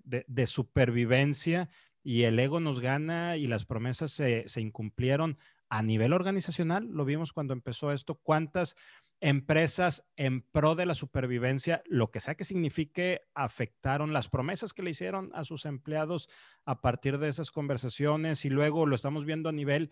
supervivencia 0.45 1.69
y 2.03 2.23
el 2.23 2.37
ego 2.39 2.59
nos 2.59 2.79
gana 2.79 3.37
y 3.37 3.47
las 3.47 3.65
promesas 3.65 4.11
se 4.11 4.61
incumplieron 4.61 5.37
a 5.73 5.81
nivel 5.81 6.13
organizacional. 6.13 6.87
Lo 6.91 7.03
vimos 7.03 7.33
cuando 7.33 7.51
empezó 7.51 7.91
esto. 7.91 8.13
¿Cuántas 8.13 8.75
empresas 9.21 10.05
en 10.17 10.43
pro 10.43 10.75
de 10.75 10.85
la 10.85 10.93
supervivencia, 10.93 11.81
lo 11.87 12.11
que 12.11 12.19
sea 12.19 12.35
que 12.35 12.45
signifique, 12.45 13.21
afectaron 13.33 14.13
las 14.13 14.29
promesas 14.29 14.71
que 14.71 14.83
le 14.83 14.91
hicieron 14.91 15.31
a 15.33 15.43
sus 15.43 15.65
empleados 15.65 16.29
a 16.65 16.79
partir 16.81 17.17
de 17.17 17.27
esas 17.27 17.49
conversaciones 17.49 18.45
y 18.45 18.51
luego 18.51 18.85
lo 18.85 18.93
estamos 18.93 19.25
viendo 19.25 19.49
a 19.49 19.51
nivel 19.51 19.89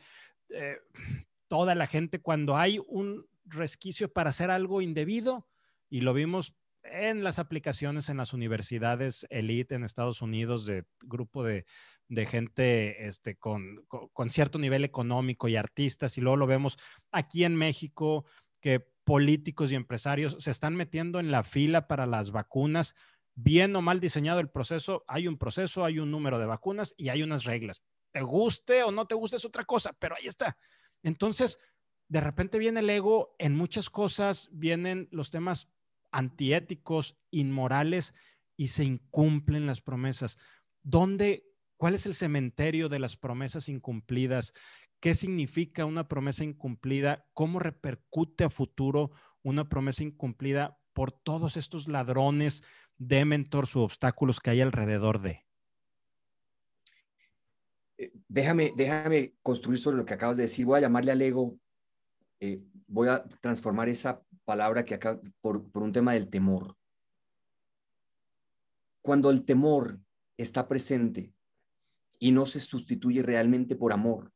eh, 0.50 0.78
toda 1.48 1.74
la 1.74 1.88
gente 1.88 2.22
cuando 2.22 2.58
hay 2.58 2.80
un 2.88 3.26
resquicio 3.46 4.13
para 4.13 4.30
hacer 4.30 4.52
algo 4.52 4.84
indebido 4.84 5.48
y 5.89 6.02
lo 6.02 6.13
vimos 6.13 6.54
en 6.84 7.24
las 7.24 7.39
aplicaciones 7.39 8.10
en 8.10 8.17
las 8.17 8.34
universidades 8.34 9.26
elite 9.32 9.74
en 9.74 9.84
Estados 9.84 10.22
Unidos 10.22 10.67
de 10.67 10.86
grupo 11.02 11.44
de, 11.44 11.65
gente 12.26 13.08
este, 13.08 13.38
con, 13.38 13.86
con, 13.88 14.32
cierto 14.32 14.60
nivel 14.60 14.84
económico 14.84 15.47
y 15.47 15.56
artistas 15.56 16.17
y 16.17 16.21
luego 16.21 16.38
lo 16.38 16.47
vemos 16.47 16.78
aquí 17.12 17.45
en 17.45 17.56
México 17.56 18.26
que 18.60 18.80
políticos 19.04 19.71
y 19.71 19.76
empresarios 19.76 20.36
se 20.39 20.52
están 20.52 20.76
metiendo 20.76 21.19
en 21.19 21.32
la 21.32 21.43
fila 21.43 21.88
para 21.88 22.06
las 22.06 22.32
vacunas. 22.32 22.95
Bien 23.34 23.76
o 23.76 23.82
mal 23.82 24.00
diseñado 24.00 24.39
el 24.39 24.50
proceso, 24.50 25.06
hay 25.08 25.28
un 25.28 25.38
proceso, 25.38 25.86
hay 25.86 26.00
un 26.00 26.12
número 26.12 26.38
de 26.38 26.45
vacunas 26.45 26.93
y 26.97 27.10
hay 27.10 27.24
unas 27.24 27.45
reglas. 27.45 27.82
Te 28.12 28.21
guste 28.21 28.84
o 28.84 28.91
no 28.91 29.08
te 29.08 29.15
guste 29.15 29.38
es 29.38 29.45
otra 29.45 29.63
cosa, 29.63 29.93
pero 29.97 30.15
ahí 30.15 30.28
está. 30.28 30.58
Entonces, 31.02 31.60
de 32.10 32.19
repente 32.19 32.60
viene 32.60 32.82
el 32.82 32.89
ego 32.89 33.36
en 33.39 33.56
muchas 33.56 33.89
cosas, 33.89 34.50
vienen 34.52 35.08
los 35.12 35.32
temas 35.32 35.69
antiéticos, 36.12 37.17
inmorales 37.32 38.13
y 38.58 38.67
se 38.67 38.84
incumplen 38.84 39.65
las 39.65 39.82
promesas. 39.82 40.38
¿Dónde, 40.84 41.50
cuál 41.82 41.96
es 41.96 42.06
el 42.06 42.13
cementerio 42.13 42.89
de 42.89 43.00
las 43.00 43.17
promesas 43.17 43.67
incumplidas? 43.67 44.54
qué 45.02 45.15
significa 45.15 45.84
una 45.86 46.08
promesa 46.08 46.44
incumplida, 46.44 47.26
cómo 47.34 47.58
repercute 47.60 48.44
a 48.44 48.50
futuro 48.50 49.12
una 49.41 49.67
promesa 49.67 50.04
incumplida 50.04 50.78
por 50.94 51.12
todos 51.12 51.58
estos 51.58 51.88
ladrones 51.88 52.62
de 53.00 53.26
mentores 53.26 53.76
o 53.76 53.82
obstáculos 53.82 54.39
que 54.39 54.52
hay 54.52 54.62
alrededor 54.62 55.20
de. 55.20 55.44
Eh, 57.98 58.12
déjame, 58.28 58.74
déjame 58.78 59.34
construir 59.41 59.80
sobre 59.80 59.98
lo 59.98 60.06
que 60.06 60.13
acabas 60.13 60.38
de 60.38 60.44
decir. 60.44 60.67
Voy 60.67 60.78
a 60.78 60.82
llamarle 60.82 61.12
al 61.12 61.22
ego, 61.24 61.58
eh, 62.39 62.62
voy 62.86 63.08
a 63.08 63.24
transformar 63.41 63.89
esa 63.89 64.22
palabra 64.46 64.86
que 64.86 64.94
acá 64.94 65.20
por, 65.41 65.67
por 65.72 65.82
un 65.82 65.91
tema 65.91 66.13
del 66.13 66.30
temor. 66.30 66.78
Cuando 69.02 69.32
el 69.32 69.46
temor 69.46 70.00
está 70.38 70.67
presente 70.67 71.34
y 72.21 72.31
no 72.31 72.45
se 72.45 72.60
sustituye 72.60 73.23
realmente 73.23 73.75
por 73.75 73.91
amor, 73.91 74.31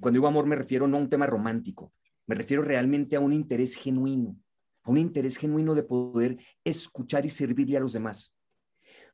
cuando 0.00 0.18
digo 0.18 0.28
amor 0.28 0.46
me 0.46 0.54
refiero 0.54 0.86
no 0.86 0.96
a 0.96 1.00
un 1.00 1.10
tema 1.10 1.26
romántico, 1.26 1.92
me 2.28 2.36
refiero 2.36 2.62
realmente 2.62 3.16
a 3.16 3.20
un 3.20 3.32
interés 3.32 3.74
genuino, 3.74 4.36
a 4.84 4.90
un 4.90 4.98
interés 4.98 5.36
genuino 5.36 5.74
de 5.74 5.82
poder 5.82 6.38
escuchar 6.62 7.26
y 7.26 7.28
servirle 7.28 7.76
a 7.76 7.80
los 7.80 7.92
demás. 7.92 8.36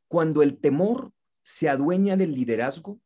Cuando 0.06 0.42
el 0.42 0.58
temor 0.58 1.12
se 1.42 1.70
adueña 1.70 2.14
del 2.14 2.34
liderazgo, 2.34 3.00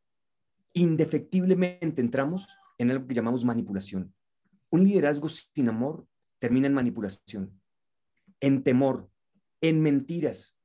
indefectiblemente 0.73 2.03
entramos 2.03 2.57
en 2.77 2.91
algo 2.91 3.07
que 3.07 3.15
llamamos 3.15 3.45
manipulación. 3.45 4.13
Un 4.71 4.83
liderazgo 4.83 5.29
sin 5.29 5.69
amor 5.69 6.09
termina 6.41 6.67
en 6.67 6.75
manipulación, 6.75 7.61
en 8.41 8.65
temor, 8.65 9.09
en 9.61 9.81
mentiras, 9.81 10.59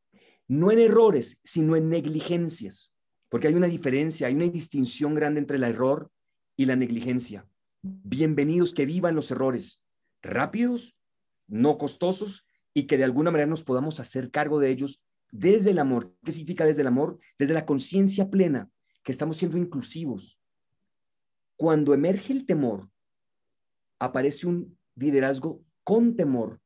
no 0.47 0.71
en 0.71 0.79
errores, 0.79 1.39
sino 1.43 1.75
en 1.75 1.89
negligencias, 1.89 2.92
porque 3.33 3.47
hay 3.47 3.55
una 3.55 3.65
diferencia, 3.65 4.27
hay 4.27 4.35
una 4.35 4.47
distinción 4.47 5.15
grande 5.15 5.39
entre 5.39 5.57
el 5.57 5.63
error 5.63 6.11
y 6.55 6.67
la 6.67 6.75
negligencia. 6.75 7.47
Bienvenidos 7.81 8.75
que 8.75 8.85
vivan 8.85 9.15
los 9.15 9.31
errores, 9.31 9.81
rápidos, 10.21 10.95
no 11.47 11.79
costosos 11.79 12.45
y 12.75 12.83
que 12.83 12.95
de 12.95 13.05
alguna 13.05 13.31
manera 13.31 13.49
nos 13.49 13.63
podamos 13.63 13.99
hacer 13.99 14.29
cargo 14.29 14.59
de 14.59 14.69
ellos 14.69 15.01
desde 15.31 15.71
el 15.71 15.79
amor. 15.79 16.13
¿Qué 16.23 16.31
significa 16.31 16.63
desde 16.63 16.81
el 16.81 16.87
amor? 16.87 17.17
Desde 17.39 17.55
la 17.55 17.65
conciencia 17.65 18.29
plena, 18.29 18.69
que 19.01 19.11
estamos 19.11 19.37
siendo 19.37 19.57
inclusivos. 19.57 20.39
Cuando 21.55 21.95
emerge 21.95 22.33
el 22.33 22.45
temor, 22.45 22.87
aparece 23.97 24.45
un 24.45 24.77
liderazgo 24.93 25.59
con 25.83 26.15
temor 26.15 26.61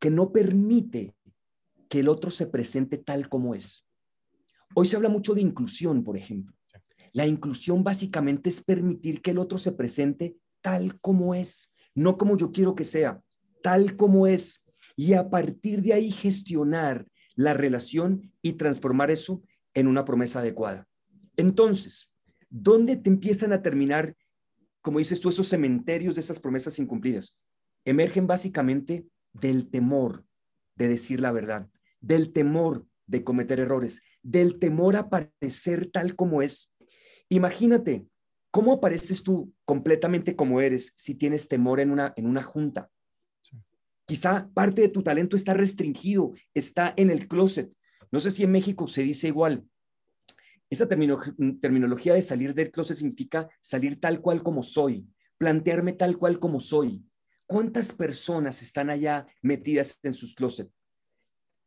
que 0.00 0.10
no 0.10 0.32
permite 0.32 1.14
que 1.88 2.00
el 2.00 2.08
otro 2.08 2.32
se 2.32 2.48
presente 2.48 2.98
tal 2.98 3.28
como 3.28 3.54
es. 3.54 3.86
Hoy 4.74 4.86
se 4.86 4.96
habla 4.96 5.08
mucho 5.08 5.34
de 5.34 5.40
inclusión, 5.40 6.04
por 6.04 6.16
ejemplo. 6.16 6.54
La 7.12 7.26
inclusión 7.26 7.82
básicamente 7.82 8.48
es 8.48 8.60
permitir 8.60 9.20
que 9.20 9.32
el 9.32 9.38
otro 9.38 9.58
se 9.58 9.72
presente 9.72 10.36
tal 10.60 11.00
como 11.00 11.34
es, 11.34 11.72
no 11.94 12.16
como 12.16 12.36
yo 12.36 12.52
quiero 12.52 12.74
que 12.74 12.84
sea, 12.84 13.20
tal 13.62 13.96
como 13.96 14.26
es. 14.26 14.62
Y 14.96 15.14
a 15.14 15.28
partir 15.28 15.82
de 15.82 15.92
ahí 15.92 16.10
gestionar 16.10 17.06
la 17.34 17.54
relación 17.54 18.32
y 18.42 18.52
transformar 18.52 19.10
eso 19.10 19.42
en 19.74 19.86
una 19.86 20.04
promesa 20.04 20.40
adecuada. 20.40 20.86
Entonces, 21.36 22.12
¿dónde 22.48 22.96
te 22.96 23.08
empiezan 23.08 23.52
a 23.52 23.62
terminar, 23.62 24.14
como 24.82 24.98
dices 24.98 25.20
tú, 25.20 25.28
esos 25.28 25.48
cementerios 25.48 26.14
de 26.14 26.20
esas 26.20 26.38
promesas 26.38 26.78
incumplidas? 26.78 27.34
emergen 27.84 28.26
básicamente 28.26 29.06
del 29.32 29.68
temor 29.68 30.24
de 30.76 30.88
decir 30.88 31.20
la 31.20 31.32
verdad, 31.32 31.68
del 32.00 32.32
temor 32.32 32.86
de 33.10 33.24
cometer 33.24 33.60
errores, 33.60 34.02
del 34.22 34.58
temor 34.58 34.96
a 34.96 35.10
parecer 35.10 35.90
tal 35.90 36.14
como 36.14 36.42
es. 36.42 36.70
Imagínate, 37.28 38.06
¿cómo 38.50 38.72
apareces 38.72 39.22
tú 39.22 39.52
completamente 39.64 40.36
como 40.36 40.60
eres 40.60 40.92
si 40.96 41.14
tienes 41.14 41.48
temor 41.48 41.80
en 41.80 41.90
una, 41.90 42.12
en 42.16 42.26
una 42.26 42.42
junta? 42.42 42.88
Quizá 44.06 44.48
parte 44.54 44.82
de 44.82 44.88
tu 44.88 45.02
talento 45.02 45.36
está 45.36 45.54
restringido, 45.54 46.32
está 46.54 46.94
en 46.96 47.10
el 47.10 47.28
closet. 47.28 47.72
No 48.10 48.20
sé 48.20 48.30
si 48.30 48.44
en 48.44 48.52
México 48.52 48.86
se 48.86 49.02
dice 49.02 49.28
igual. 49.28 49.64
Esa 50.68 50.86
terminología 50.88 52.14
de 52.14 52.22
salir 52.22 52.54
del 52.54 52.70
closet 52.70 52.96
significa 52.96 53.48
salir 53.60 54.00
tal 54.00 54.20
cual 54.20 54.42
como 54.42 54.62
soy, 54.62 55.06
plantearme 55.36 55.92
tal 55.92 56.16
cual 56.16 56.38
como 56.38 56.60
soy. 56.60 57.04
¿Cuántas 57.46 57.92
personas 57.92 58.62
están 58.62 58.88
allá 58.88 59.26
metidas 59.42 59.98
en 60.04 60.12
sus 60.12 60.34
closets? 60.34 60.72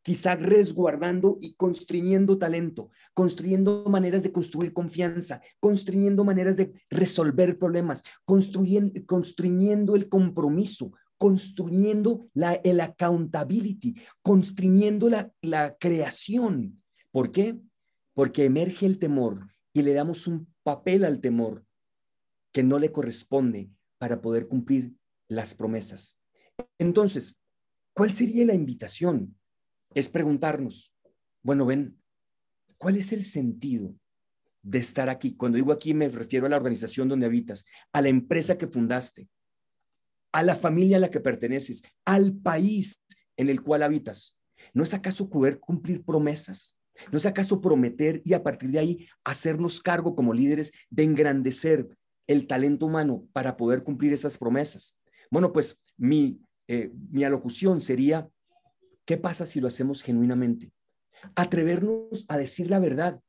Quizá 0.04 0.36
resguardando 0.36 1.38
y 1.40 1.54
construyendo 1.54 2.36
talento, 2.36 2.90
construyendo 3.14 3.86
maneras 3.88 4.22
de 4.22 4.32
construir 4.32 4.74
confianza, 4.74 5.40
construyendo 5.60 6.24
maneras 6.24 6.58
de 6.58 6.74
resolver 6.90 7.58
problemas, 7.58 8.02
construyendo, 8.26 8.92
construyendo 9.06 9.96
el 9.96 10.10
compromiso, 10.10 10.92
construyendo 11.16 12.28
la, 12.34 12.52
el 12.52 12.80
accountability, 12.80 13.94
construyendo 14.20 15.08
la, 15.08 15.32
la 15.40 15.74
creación. 15.78 16.82
¿Por 17.10 17.32
qué? 17.32 17.58
Porque 18.12 18.44
emerge 18.44 18.84
el 18.84 18.98
temor 18.98 19.48
y 19.72 19.80
le 19.80 19.94
damos 19.94 20.26
un 20.26 20.46
papel 20.62 21.04
al 21.04 21.22
temor 21.22 21.64
que 22.52 22.62
no 22.62 22.78
le 22.78 22.92
corresponde 22.92 23.70
para 23.96 24.20
poder 24.20 24.48
cumplir 24.48 24.92
las 25.28 25.54
promesas. 25.54 26.18
Entonces, 26.78 27.36
¿cuál 27.94 28.12
sería 28.12 28.44
la 28.44 28.54
invitación? 28.54 29.34
Es 29.94 30.08
preguntarnos, 30.08 30.92
bueno, 31.42 31.66
ven, 31.66 31.96
¿cuál 32.78 32.96
es 32.96 33.12
el 33.12 33.22
sentido 33.22 33.94
de 34.62 34.78
estar 34.78 35.08
aquí? 35.08 35.34
Cuando 35.36 35.56
digo 35.56 35.72
aquí 35.72 35.94
me 35.94 36.08
refiero 36.08 36.46
a 36.46 36.48
la 36.48 36.56
organización 36.56 37.08
donde 37.08 37.26
habitas, 37.26 37.64
a 37.92 38.02
la 38.02 38.08
empresa 38.08 38.58
que 38.58 38.66
fundaste, 38.66 39.28
a 40.32 40.42
la 40.42 40.56
familia 40.56 40.96
a 40.96 41.00
la 41.00 41.10
que 41.10 41.20
perteneces, 41.20 41.84
al 42.04 42.34
país 42.34 43.00
en 43.36 43.48
el 43.48 43.62
cual 43.62 43.82
habitas. 43.82 44.36
¿No 44.72 44.82
es 44.82 44.94
acaso 44.94 45.28
poder 45.28 45.60
cumplir 45.60 46.02
promesas? 46.04 46.76
¿No 47.12 47.18
es 47.18 47.26
acaso 47.26 47.60
prometer 47.60 48.20
y 48.24 48.34
a 48.34 48.42
partir 48.42 48.70
de 48.70 48.78
ahí 48.78 49.08
hacernos 49.22 49.80
cargo 49.80 50.14
como 50.14 50.32
líderes 50.32 50.72
de 50.90 51.04
engrandecer 51.04 51.88
el 52.26 52.46
talento 52.46 52.86
humano 52.86 53.28
para 53.32 53.56
poder 53.56 53.82
cumplir 53.82 54.12
esas 54.12 54.38
promesas? 54.38 54.96
Bueno, 55.30 55.52
pues 55.52 55.80
mi, 55.96 56.40
eh, 56.68 56.90
mi 57.10 57.24
alocución 57.24 57.80
sería, 57.80 58.28
¿qué 59.04 59.16
pasa 59.16 59.46
si 59.46 59.60
lo 59.60 59.68
hacemos 59.68 60.02
genuinamente? 60.02 60.72
Atrevernos 61.34 62.24
a 62.28 62.38
decir 62.38 62.70
la 62.70 62.78
verdad, 62.78 63.20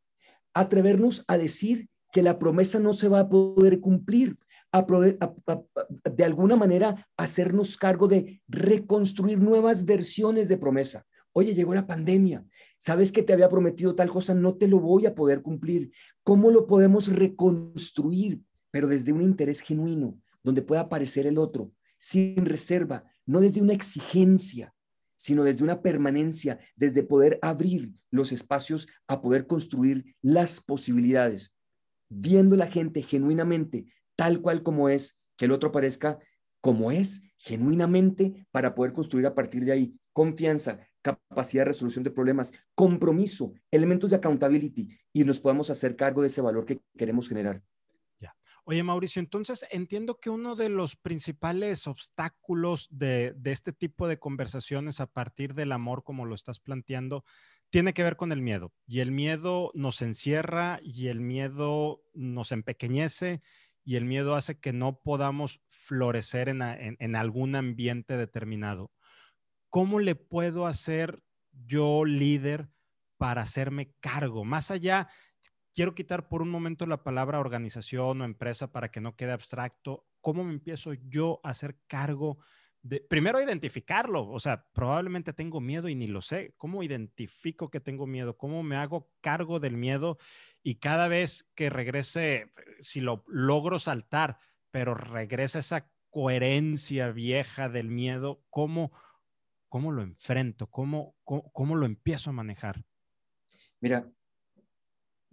atrevernos 0.54 1.24
a 1.28 1.38
decir 1.38 1.90
que 2.12 2.22
la 2.22 2.40
promesa 2.40 2.80
no 2.80 2.94
se 2.94 3.08
va 3.08 3.22
a 3.22 3.30
poder 3.30 3.80
cumplir, 3.80 4.38
de 4.72 6.24
alguna 6.24 6.56
manera 6.56 7.08
hacernos 7.16 7.78
cargo 7.78 8.08
de 8.08 8.42
reconstruir 8.48 9.40
nuevas 9.40 9.86
versiones 9.86 10.48
de 10.50 10.58
promesa. 10.58 11.06
Oye, 11.32 11.54
llegó 11.54 11.74
la 11.74 11.88
pandemia, 11.88 12.46
sabes 12.78 13.12
que 13.12 13.24
te 13.24 13.34
había 13.34 13.50
prometido 13.50 13.96
tal 13.96 14.10
cosa, 14.10 14.34
no 14.34 14.56
te 14.56 14.68
lo 14.68 14.80
voy 14.80 15.06
a 15.06 15.16
poder 15.16 15.42
cumplir. 15.42 15.92
¿Cómo 16.24 16.52
lo 16.52 16.68
podemos 16.68 17.08
reconstruir? 17.14 18.42
pero 18.76 18.90
desde 18.90 19.14
un 19.14 19.22
interés 19.22 19.62
genuino, 19.62 20.20
donde 20.44 20.62
pueda 20.62 20.82
aparecer 20.82 21.26
el 21.28 21.38
otro, 21.38 21.72
sin 21.98 22.46
reserva, 22.46 23.06
no 23.26 23.40
desde 23.40 23.62
una 23.62 23.72
exigencia, 23.72 24.75
sino 25.15 25.43
desde 25.43 25.63
una 25.63 25.82
permanencia, 25.82 26.60
desde 26.75 27.04
poder 27.04 27.39
abrir 27.41 27.91
los 28.12 28.32
espacios 28.32 28.88
a 29.08 29.21
poder 29.21 29.47
construir 29.47 30.15
las 30.21 30.62
posibilidades, 30.62 31.54
viendo 32.10 32.56
la 32.56 32.67
gente 32.67 33.01
genuinamente, 33.01 33.86
tal 34.15 34.41
cual 34.41 34.63
como 34.63 34.89
es, 34.89 35.19
que 35.38 35.45
el 35.45 35.51
otro 35.51 35.71
parezca 35.71 36.19
como 36.62 36.91
es, 36.91 37.21
genuinamente, 37.38 38.47
para 38.51 38.73
poder 38.73 38.93
construir 38.93 39.28
a 39.28 39.36
partir 39.36 39.65
de 39.65 39.71
ahí 39.71 39.99
confianza, 40.13 40.80
capacidad 41.01 41.62
de 41.62 41.71
resolución 41.71 42.04
de 42.04 42.10
problemas, 42.10 42.54
compromiso, 42.73 43.54
elementos 43.69 44.10
de 44.10 44.15
accountability 44.15 44.88
y 45.13 45.23
nos 45.25 45.39
podamos 45.39 45.69
hacer 45.69 45.95
cargo 45.95 46.21
de 46.21 46.28
ese 46.28 46.41
valor 46.41 46.65
que 46.65 46.80
queremos 46.97 47.28
generar. 47.28 47.62
Oye, 48.67 48.82
Mauricio, 48.82 49.19
entonces 49.19 49.63
entiendo 49.69 50.19
que 50.19 50.32
uno 50.32 50.56
de 50.56 50.69
los 50.69 50.95
principales 50.95 51.86
obstáculos 51.86 52.88
de, 52.89 53.36
este 53.43 53.73
tipo 53.73 54.08
de 54.08 54.17
conversaciones 54.17 54.99
a 54.99 55.06
partir 55.06 55.54
del 55.54 55.71
amor, 55.71 56.04
como 56.04 56.25
lo 56.25 56.34
estás 56.34 56.60
planteando, 56.60 57.23
tiene 57.69 57.93
que 57.93 58.01
ver 58.01 58.15
con 58.15 58.32
el 58.32 58.41
miedo. 58.41 58.73
Y 58.88 59.01
el 59.01 59.12
miedo 59.12 59.69
nos 59.75 60.01
encierra 60.01 60.80
y 60.82 61.10
el 61.10 61.21
miedo 61.21 62.01
nos 62.15 62.51
empequeñece 62.51 63.43
y 63.84 63.97
el 63.97 64.06
miedo 64.06 64.34
hace 64.34 64.60
que 64.60 64.73
no 64.73 64.99
podamos 64.99 65.62
florecer 65.67 66.49
en 66.49 67.15
algún 67.15 67.54
ambiente 67.54 68.17
determinado. 68.17 68.91
¿Cómo 69.69 69.99
le 69.99 70.15
puedo 70.15 70.65
hacer 70.65 71.21
yo 71.51 72.04
líder 72.04 72.67
para 73.17 73.43
hacerme 73.43 73.93
cargo? 73.99 74.43
Más 74.43 74.71
allá, 74.71 75.08
quiero 75.76 75.94
quitar 75.94 76.30
por 76.30 76.42
un 76.42 76.50
momento 76.50 76.86
la 76.86 77.04
palabra 77.04 77.40
organización 77.40 78.22
o 78.22 78.26
empresa 78.26 78.72
para 78.72 78.90
que 78.90 79.02
no 79.02 79.16
quede 79.16 79.34
abstracto. 79.34 80.08
¿Cómo 80.22 80.44
me 80.44 80.54
empiezo 80.54 80.94
yo 80.94 81.42
a 81.44 81.50
hacer 81.50 81.78
cargo 81.86 82.38
de, 82.82 83.02
primero 83.02 83.42
identificarlo? 83.42 84.28
O 84.30 84.40
sea, 84.40 84.66
probablemente 84.72 85.34
tengo 85.34 85.60
miedo 85.60 85.90
y 85.90 85.96
ni 85.96 86.08
lo 86.08 86.22
sé. 86.22 86.56
¿Cómo 86.58 86.82
identifico 86.82 87.70
que 87.70 87.82
tengo 87.82 88.08
miedo? 88.08 88.38
¿Cómo 88.38 88.64
me 88.64 88.78
hago 88.78 89.12
cargo 89.20 89.60
del 89.60 89.76
miedo? 89.76 90.18
Y 90.64 90.76
cada 90.76 91.10
vez 91.10 91.52
que 91.56 91.70
regrese, 91.70 92.54
si 92.80 93.02
lo 93.02 93.26
logro 93.28 93.78
saltar, 93.78 94.40
pero 94.72 94.96
regresa 94.96 95.60
esa 95.60 95.92
coherencia 96.10 97.12
vieja 97.12 97.68
del 97.68 97.90
miedo, 97.90 98.46
¿cómo, 98.50 98.94
cómo 99.68 99.92
lo 99.92 100.02
enfrento? 100.04 100.68
¿Cómo, 100.68 101.18
cómo, 101.26 101.52
cómo 101.52 101.76
lo 101.76 101.86
empiezo 101.86 102.30
a 102.30 102.34
manejar? 102.34 102.86
Mira, 103.82 104.10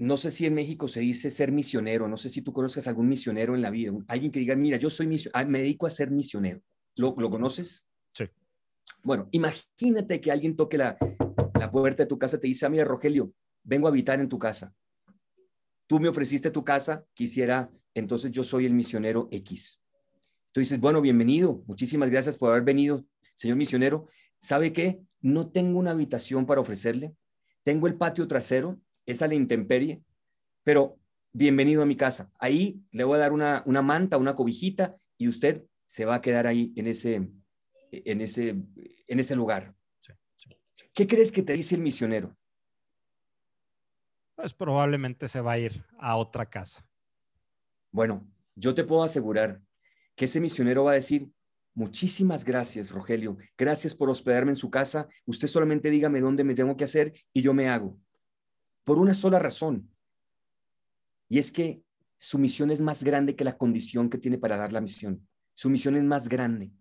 no 0.03 0.17
sé 0.17 0.33
si 0.33 0.47
en 0.47 0.55
México 0.55 0.89
se 0.89 0.99
dice 0.99 1.31
ser 1.31 1.53
misionero, 1.53 2.09
no 2.09 2.17
sé 2.17 2.29
si 2.29 2.43
tú 2.43 2.53
conozcas 2.53 2.89
algún 2.89 3.09
misionero 3.09 3.55
en 3.55 3.63
la 3.63 3.71
vida, 3.71 3.93
alguien 4.09 4.33
que 4.33 4.41
diga, 4.41 4.57
mira, 4.57 4.77
yo 4.77 4.91
soy 4.91 5.07
misionero, 5.07 5.39
ah, 5.39 5.45
me 5.45 5.61
dedico 5.61 5.87
a 5.87 5.91
ser 5.91 6.11
misionero. 6.11 6.61
¿Lo, 6.97 7.15
¿Lo, 7.17 7.31
conoces? 7.31 7.87
Sí. 8.13 8.25
Bueno, 9.05 9.29
imagínate 9.31 10.21
que 10.21 10.33
alguien 10.33 10.57
toque 10.57 10.77
la, 10.77 10.99
la 11.55 11.71
puerta 11.71 12.03
de 12.03 12.09
tu 12.09 12.19
casa 12.19 12.37
y 12.37 12.41
te 12.41 12.49
dice, 12.49 12.67
ah, 12.67 12.69
mira, 12.69 12.85
Rogelio, 12.85 13.33
vengo 13.63 13.87
a 13.87 13.91
habitar 13.91 14.19
en 14.19 14.29
tu 14.29 14.41
casa. 14.41 14.75
Tú 15.87 16.01
me 16.01 16.09
ofreciste 16.09 16.51
tu 16.51 16.65
casa, 16.65 17.07
quisiera, 17.15 17.71
entonces 17.95 18.33
yo 18.33 18.43
soy 18.43 18.67
el 18.67 18.75
misionero 18.75 19.29
X. 19.31 19.81
Tú 20.51 20.59
dices, 20.59 20.81
bueno, 20.81 21.01
bienvenido, 21.01 21.63
muchísimas 21.69 22.11
gracias 22.11 22.37
por 22.37 22.51
haber 22.51 22.65
venido, 22.65 23.05
señor 23.35 23.57
misionero. 23.57 24.07
¿Sabe 24.41 24.73
qué? 24.73 25.01
No 25.21 25.53
tengo 25.53 25.79
una 25.79 25.93
habitación 25.93 26.45
para 26.45 26.61
ofrecerle, 26.61 27.15
tengo 27.63 27.87
el 27.87 27.95
patio 27.95 28.27
trasero, 28.27 28.81
es 29.07 29.23
a 29.23 29.29
la 29.29 29.35
intemperie, 29.35 30.03
pero 30.63 30.99
bienvenido 31.33 31.83
a 31.83 31.87
mi 31.87 31.97
casa. 31.97 32.31
Ahí 32.39 32.81
le 32.91 33.05
voy 33.05 33.17
a 33.17 33.21
dar 33.21 33.33
una, 33.33 33.63
una 33.67 33.83
manta, 33.83 34.19
una 34.19 34.35
cobijita 34.35 34.97
y 35.19 35.29
usted 35.29 35.65
se 35.87 36.05
va 36.05 36.17
a 36.17 36.23
quedar 36.23 36.47
ahí 36.47 36.73
en 36.77 36.87
ese, 36.87 37.29
en 37.91 38.21
ese, 38.21 38.49
en 39.07 39.21
ese 39.21 39.37
lugar. 39.37 39.75
¿Qué 40.95 41.07
crees 41.07 41.33
que 41.33 41.43
te 41.43 41.55
dice 41.55 41.75
el 41.75 41.81
misionero? 41.81 42.37
Pues 44.35 44.53
probablemente 44.53 45.29
se 45.29 45.41
va 45.41 45.53
a 45.53 45.59
ir 45.59 45.85
a 45.99 46.17
otra 46.17 46.47
casa. 46.47 46.87
Bueno, 47.91 48.27
yo 48.55 48.75
te 48.75 48.85
puedo 48.85 49.03
asegurar 49.03 49.61
que 50.15 50.27
ese 50.27 50.41
misionero 50.41 50.85
va 50.85 50.93
a 50.93 50.95
decir, 50.95 51.31
muchísimas 51.75 52.45
gracias, 52.45 52.91
Rogelio, 52.91 53.39
gracias 53.57 53.95
por 53.95 54.11
hospedarme 54.11 54.53
en 54.53 54.57
su 54.57 54.71
casa, 54.71 55.09
usted 55.25 55.49
solamente 55.49 55.91
dígame 55.91 56.21
dónde 56.21 56.45
me 56.45 56.55
tengo 56.55 56.77
que 56.77 56.85
hacer 56.85 57.15
y 57.33 57.41
yo 57.41 57.55
me 57.55 57.69
hago 57.69 57.99
por 58.85 58.99
una 58.99 59.15
sola 59.15 59.39
razón. 59.39 59.91
Y 61.29 61.39
es 61.39 61.51
que 61.51 61.83
su 62.19 62.39
misión 62.39 62.71
es 62.71 62.83
más 62.83 63.05
grande 63.05 63.35
que 63.35 63.45
la 63.45 63.57
condición 63.57 64.09
que 64.09 64.19
tiene 64.19 64.39
para 64.39 64.57
dar 64.57 64.73
la 64.73 64.81
misión. 64.81 65.27
Su 65.55 65.71
misión 65.71 65.97
es 65.97 66.05
más 66.05 66.29
grande. 66.29 66.73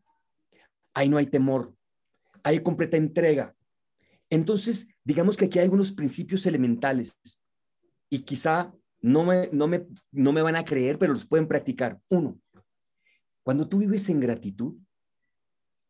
Ahí 0.93 1.09
no 1.09 1.17
hay 1.17 1.27
temor, 1.27 1.73
hay 2.43 2.61
completa 2.61 2.97
entrega. 2.97 3.55
Entonces, 4.29 4.87
digamos 5.03 5.37
que 5.37 5.45
aquí 5.45 5.59
hay 5.59 5.63
algunos 5.63 5.91
principios 5.91 6.45
elementales 6.45 7.17
y 8.09 8.19
quizá 8.19 8.73
no 9.01 9.23
me, 9.23 9.49
no 9.51 9.67
me, 9.67 9.87
no 10.11 10.31
me 10.31 10.41
van 10.41 10.55
a 10.55 10.65
creer, 10.65 10.99
pero 10.99 11.13
los 11.13 11.25
pueden 11.25 11.47
practicar. 11.47 11.99
Uno, 12.09 12.39
cuando 13.43 13.67
tú 13.67 13.79
vives 13.79 14.09
en 14.09 14.19
gratitud, 14.19 14.75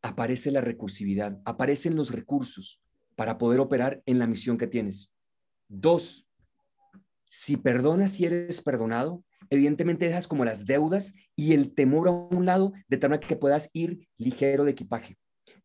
aparece 0.02 0.52
la 0.52 0.62
recursividad, 0.62 1.40
aparecen 1.46 1.96
los 1.96 2.12
recursos 2.12 2.82
para 3.16 3.38
poder 3.38 3.60
operar 3.60 4.02
en 4.06 4.20
la 4.20 4.28
misión 4.28 4.58
que 4.58 4.68
tienes. 4.68 5.12
Dos, 5.74 6.28
Si 7.28 7.56
perdonas 7.56 8.20
y 8.20 8.26
eres 8.26 8.62
perdonado, 8.62 9.24
evidentemente 9.50 10.06
dejas 10.06 10.28
como 10.28 10.44
las 10.44 10.66
deudas 10.66 11.14
y 11.34 11.54
el 11.54 11.74
temor 11.74 12.10
a 12.10 12.12
un 12.12 12.46
lado 12.46 12.74
de 12.90 12.98
tal 12.98 13.12
manera 13.12 13.26
que 13.26 13.38
puedas 13.38 13.70
ir 13.72 14.06
ligero 14.18 14.66
de 14.66 14.72
equipaje. 14.72 15.18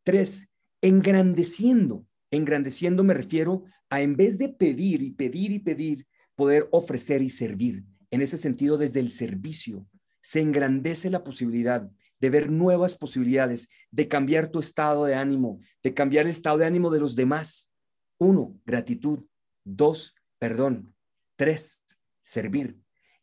Tres, 0.05 0.49
engrandeciendo. 0.81 2.07
Engrandeciendo 2.31 3.03
me 3.03 3.15
refiero 3.15 3.65
a 3.91 4.01
en 4.01 4.17
vez 4.17 4.39
de 4.39 4.49
pedir 4.49 5.03
y 5.03 5.11
pedir 5.11 5.51
y 5.51 5.59
pedir, 5.59 6.07
poder 6.37 6.69
ofrecer 6.71 7.21
y 7.21 7.31
servir. 7.31 7.85
En 8.13 8.21
ese 8.21 8.39
sentido, 8.39 8.79
desde 8.79 9.01
el 9.01 9.11
servicio, 9.11 9.89
se 10.21 10.41
engrandece 10.41 11.11
la 11.11 11.25
posibilidad 11.25 11.91
de 12.21 12.31
ver 12.31 12.49
nuevas 12.49 12.97
posibilidades, 12.97 13.69
de 13.91 14.07
cambiar 14.07 14.53
tu 14.53 14.61
estado 14.61 15.05
de 15.05 15.17
ánimo, 15.17 15.59
de 15.83 15.95
cambiar 15.95 16.27
el 16.27 16.31
estado 16.31 16.59
de 16.59 16.67
ánimo 16.67 16.91
de 16.91 17.01
los 17.01 17.17
demás. 17.17 17.73
Uno, 18.19 18.57
gratitud. 18.65 19.25
Dos, 19.67 20.15
perdón. 20.39 20.95
Tres, 21.35 21.83
servir. 22.23 22.79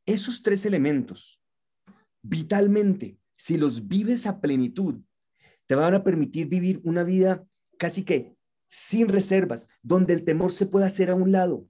Esos 0.05 0.43
tres 0.43 0.65
elementos, 0.65 1.41
vitalmente, 2.21 3.17
si 3.37 3.57
los 3.57 3.87
vives 3.87 4.27
a 4.27 4.41
plenitud, 4.41 5.01
te 5.65 5.75
van 5.75 5.95
a 5.95 6.03
permitir 6.03 6.47
vivir 6.47 6.81
una 6.83 7.03
vida 7.03 7.45
casi 7.77 8.03
que 8.03 8.35
sin 8.67 9.07
reservas, 9.07 9.69
donde 9.81 10.13
el 10.13 10.25
temor 10.25 10.51
se 10.51 10.65
pueda 10.65 10.87
hacer 10.87 11.09
a 11.09 11.15
un 11.15 11.31
lado. 11.31 11.65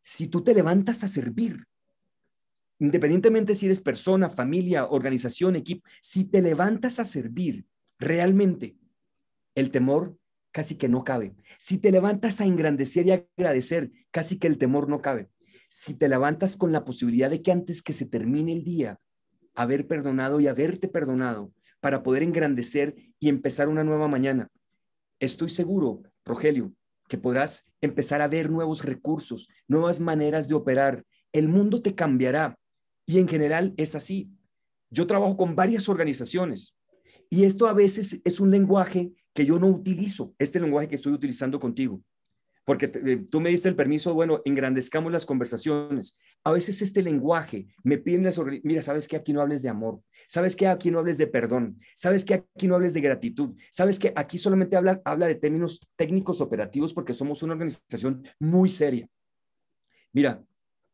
Si 0.00 0.28
tú 0.28 0.44
te 0.44 0.54
levantas 0.54 1.02
a 1.02 1.08
servir, 1.08 1.66
independientemente 2.78 3.56
si 3.56 3.66
eres 3.66 3.80
persona, 3.80 4.30
familia, 4.30 4.86
organización, 4.86 5.56
equipo, 5.56 5.88
si 6.00 6.24
te 6.24 6.40
levantas 6.40 7.00
a 7.00 7.04
servir 7.04 7.66
realmente, 7.98 8.76
el 9.56 9.72
temor 9.72 10.16
casi 10.54 10.76
que 10.76 10.88
no 10.88 11.02
cabe. 11.02 11.34
Si 11.58 11.78
te 11.78 11.90
levantas 11.90 12.40
a 12.40 12.44
engrandecer 12.44 13.04
y 13.08 13.10
agradecer, 13.10 13.90
casi 14.12 14.38
que 14.38 14.46
el 14.46 14.56
temor 14.56 14.88
no 14.88 15.02
cabe. 15.02 15.28
Si 15.68 15.94
te 15.94 16.08
levantas 16.08 16.56
con 16.56 16.70
la 16.70 16.84
posibilidad 16.84 17.28
de 17.28 17.42
que 17.42 17.50
antes 17.50 17.82
que 17.82 17.92
se 17.92 18.06
termine 18.06 18.52
el 18.52 18.62
día, 18.62 19.00
haber 19.56 19.88
perdonado 19.88 20.38
y 20.38 20.46
haberte 20.46 20.86
perdonado 20.86 21.52
para 21.80 22.04
poder 22.04 22.22
engrandecer 22.22 22.94
y 23.18 23.28
empezar 23.30 23.68
una 23.68 23.82
nueva 23.82 24.06
mañana, 24.06 24.48
estoy 25.18 25.48
seguro, 25.48 26.04
Rogelio, 26.24 26.72
que 27.08 27.18
podrás 27.18 27.64
empezar 27.80 28.22
a 28.22 28.28
ver 28.28 28.48
nuevos 28.48 28.84
recursos, 28.84 29.48
nuevas 29.66 29.98
maneras 29.98 30.46
de 30.46 30.54
operar. 30.54 31.04
El 31.32 31.48
mundo 31.48 31.82
te 31.82 31.96
cambiará 31.96 32.56
y 33.06 33.18
en 33.18 33.26
general 33.26 33.74
es 33.76 33.96
así. 33.96 34.30
Yo 34.88 35.08
trabajo 35.08 35.36
con 35.36 35.56
varias 35.56 35.88
organizaciones 35.88 36.76
y 37.28 37.42
esto 37.42 37.66
a 37.66 37.72
veces 37.72 38.20
es 38.24 38.38
un 38.38 38.52
lenguaje 38.52 39.12
que 39.34 39.44
yo 39.44 39.58
no 39.58 39.66
utilizo, 39.66 40.34
este 40.38 40.60
lenguaje 40.60 40.88
que 40.88 40.94
estoy 40.94 41.12
utilizando 41.12 41.60
contigo, 41.60 42.00
porque 42.64 42.90
eh, 42.94 43.24
tú 43.30 43.40
me 43.40 43.50
diste 43.50 43.68
el 43.68 43.76
permiso, 43.76 44.14
bueno, 44.14 44.40
engrandezcamos 44.44 45.12
las 45.12 45.26
conversaciones. 45.26 46.18
A 46.44 46.52
veces 46.52 46.80
este 46.80 47.02
lenguaje 47.02 47.66
me 47.82 47.98
piden 47.98 48.30
mira, 48.62 48.80
¿sabes 48.80 49.06
que 49.06 49.16
aquí 49.16 49.32
no 49.32 49.42
hables 49.42 49.62
de 49.62 49.68
amor? 49.68 50.00
¿Sabes 50.28 50.56
que 50.56 50.66
aquí 50.66 50.90
no 50.90 50.98
hables 50.98 51.18
de 51.18 51.26
perdón? 51.26 51.78
¿Sabes 51.94 52.24
que 52.24 52.34
aquí 52.34 52.66
no 52.66 52.74
hables 52.74 52.94
de 52.94 53.02
gratitud? 53.02 53.54
¿Sabes 53.70 53.98
que 53.98 54.12
aquí 54.16 54.38
solamente 54.38 54.76
habla, 54.76 55.02
habla 55.04 55.26
de 55.26 55.34
términos 55.34 55.80
técnicos 55.96 56.40
operativos 56.40 56.94
porque 56.94 57.12
somos 57.12 57.42
una 57.42 57.52
organización 57.52 58.26
muy 58.38 58.70
seria? 58.70 59.08
Mira, 60.12 60.42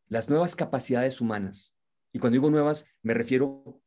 las 0.09 0.29
nuevas 0.29 0.57
capacidades 0.57 1.21
humanas, 1.21 1.77
y 2.13 2.19
cuando 2.19 2.35
digo 2.35 2.51
nuevas, 2.51 2.87
me 3.03 3.15
refiero 3.15 3.80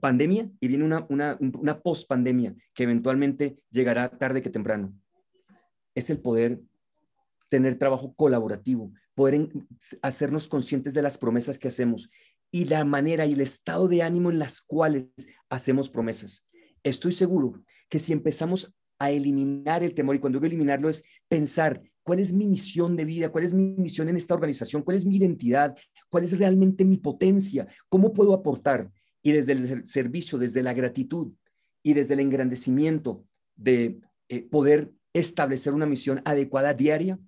pandemia 0.00 0.50
y 0.60 0.68
viene 0.68 0.84
una, 0.84 1.06
una, 1.08 1.38
una 1.40 1.80
post-pandemia 1.80 2.54
que 2.74 2.82
eventualmente 2.82 3.58
llegará 3.70 4.08
tarde 4.08 4.42
que 4.42 4.50
temprano. 4.50 4.92
Es 5.94 6.10
el 6.10 6.20
poder 6.20 6.60
tener 7.48 7.76
trabajo 7.76 8.14
colaborativo, 8.14 8.92
poder 9.14 9.48
hacernos 10.02 10.48
conscientes 10.48 10.94
de 10.94 11.02
las 11.02 11.18
promesas 11.18 11.58
que 11.58 11.68
hacemos 11.68 12.10
y 12.50 12.64
la 12.64 12.84
manera 12.84 13.26
y 13.26 13.32
el 13.32 13.40
estado 13.40 13.88
de 13.88 14.02
ánimo 14.02 14.30
en 14.30 14.38
las 14.38 14.60
cuales 14.60 15.08
hacemos 15.48 15.90
promesas. 15.90 16.46
Estoy 16.82 17.12
seguro 17.12 17.62
que 17.88 17.98
si 17.98 18.12
empezamos 18.12 18.74
a 18.98 19.10
eliminar 19.10 19.82
el 19.82 19.94
temor, 19.94 20.16
y 20.16 20.20
cuando 20.20 20.38
digo 20.38 20.46
eliminarlo 20.46 20.88
es 20.88 21.02
pensar 21.28 21.82
cuál 22.02 22.18
es 22.18 22.32
mi 22.32 22.46
misión 22.46 22.96
de 22.96 23.04
vida, 23.04 23.30
cuál 23.30 23.44
es 23.44 23.52
mi 23.52 23.74
misión 23.76 24.08
en 24.08 24.16
esta 24.16 24.34
organización, 24.34 24.82
cuál 24.82 24.96
es 24.96 25.04
mi 25.04 25.16
identidad, 25.16 25.76
cuál 26.08 26.24
es 26.24 26.38
realmente 26.38 26.84
mi 26.84 26.98
potencia, 26.98 27.66
cómo 27.88 28.12
puedo 28.12 28.34
aportar. 28.34 28.90
Y 29.22 29.32
desde 29.32 29.52
el 29.52 29.88
servicio, 29.88 30.38
desde 30.38 30.62
la 30.62 30.72
gratitud 30.72 31.32
y 31.82 31.94
desde 31.94 32.14
el 32.14 32.20
engrandecimiento 32.20 33.24
de 33.56 34.00
eh, 34.28 34.42
poder 34.42 34.92
establecer 35.12 35.72
una 35.74 35.86
misión 35.86 36.22
adecuada 36.24 36.72
diaria, 36.74 37.18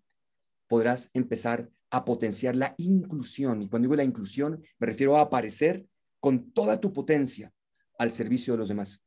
podrás 0.68 1.10
empezar 1.12 1.68
a 1.90 2.04
potenciar 2.04 2.56
la 2.56 2.74
inclusión. 2.78 3.62
Y 3.62 3.68
cuando 3.68 3.86
digo 3.86 3.96
la 3.96 4.04
inclusión, 4.04 4.62
me 4.78 4.86
refiero 4.86 5.16
a 5.16 5.22
aparecer 5.22 5.84
con 6.20 6.52
toda 6.52 6.80
tu 6.80 6.92
potencia 6.92 7.52
al 7.98 8.10
servicio 8.10 8.54
de 8.54 8.58
los 8.58 8.68
demás. 8.68 9.02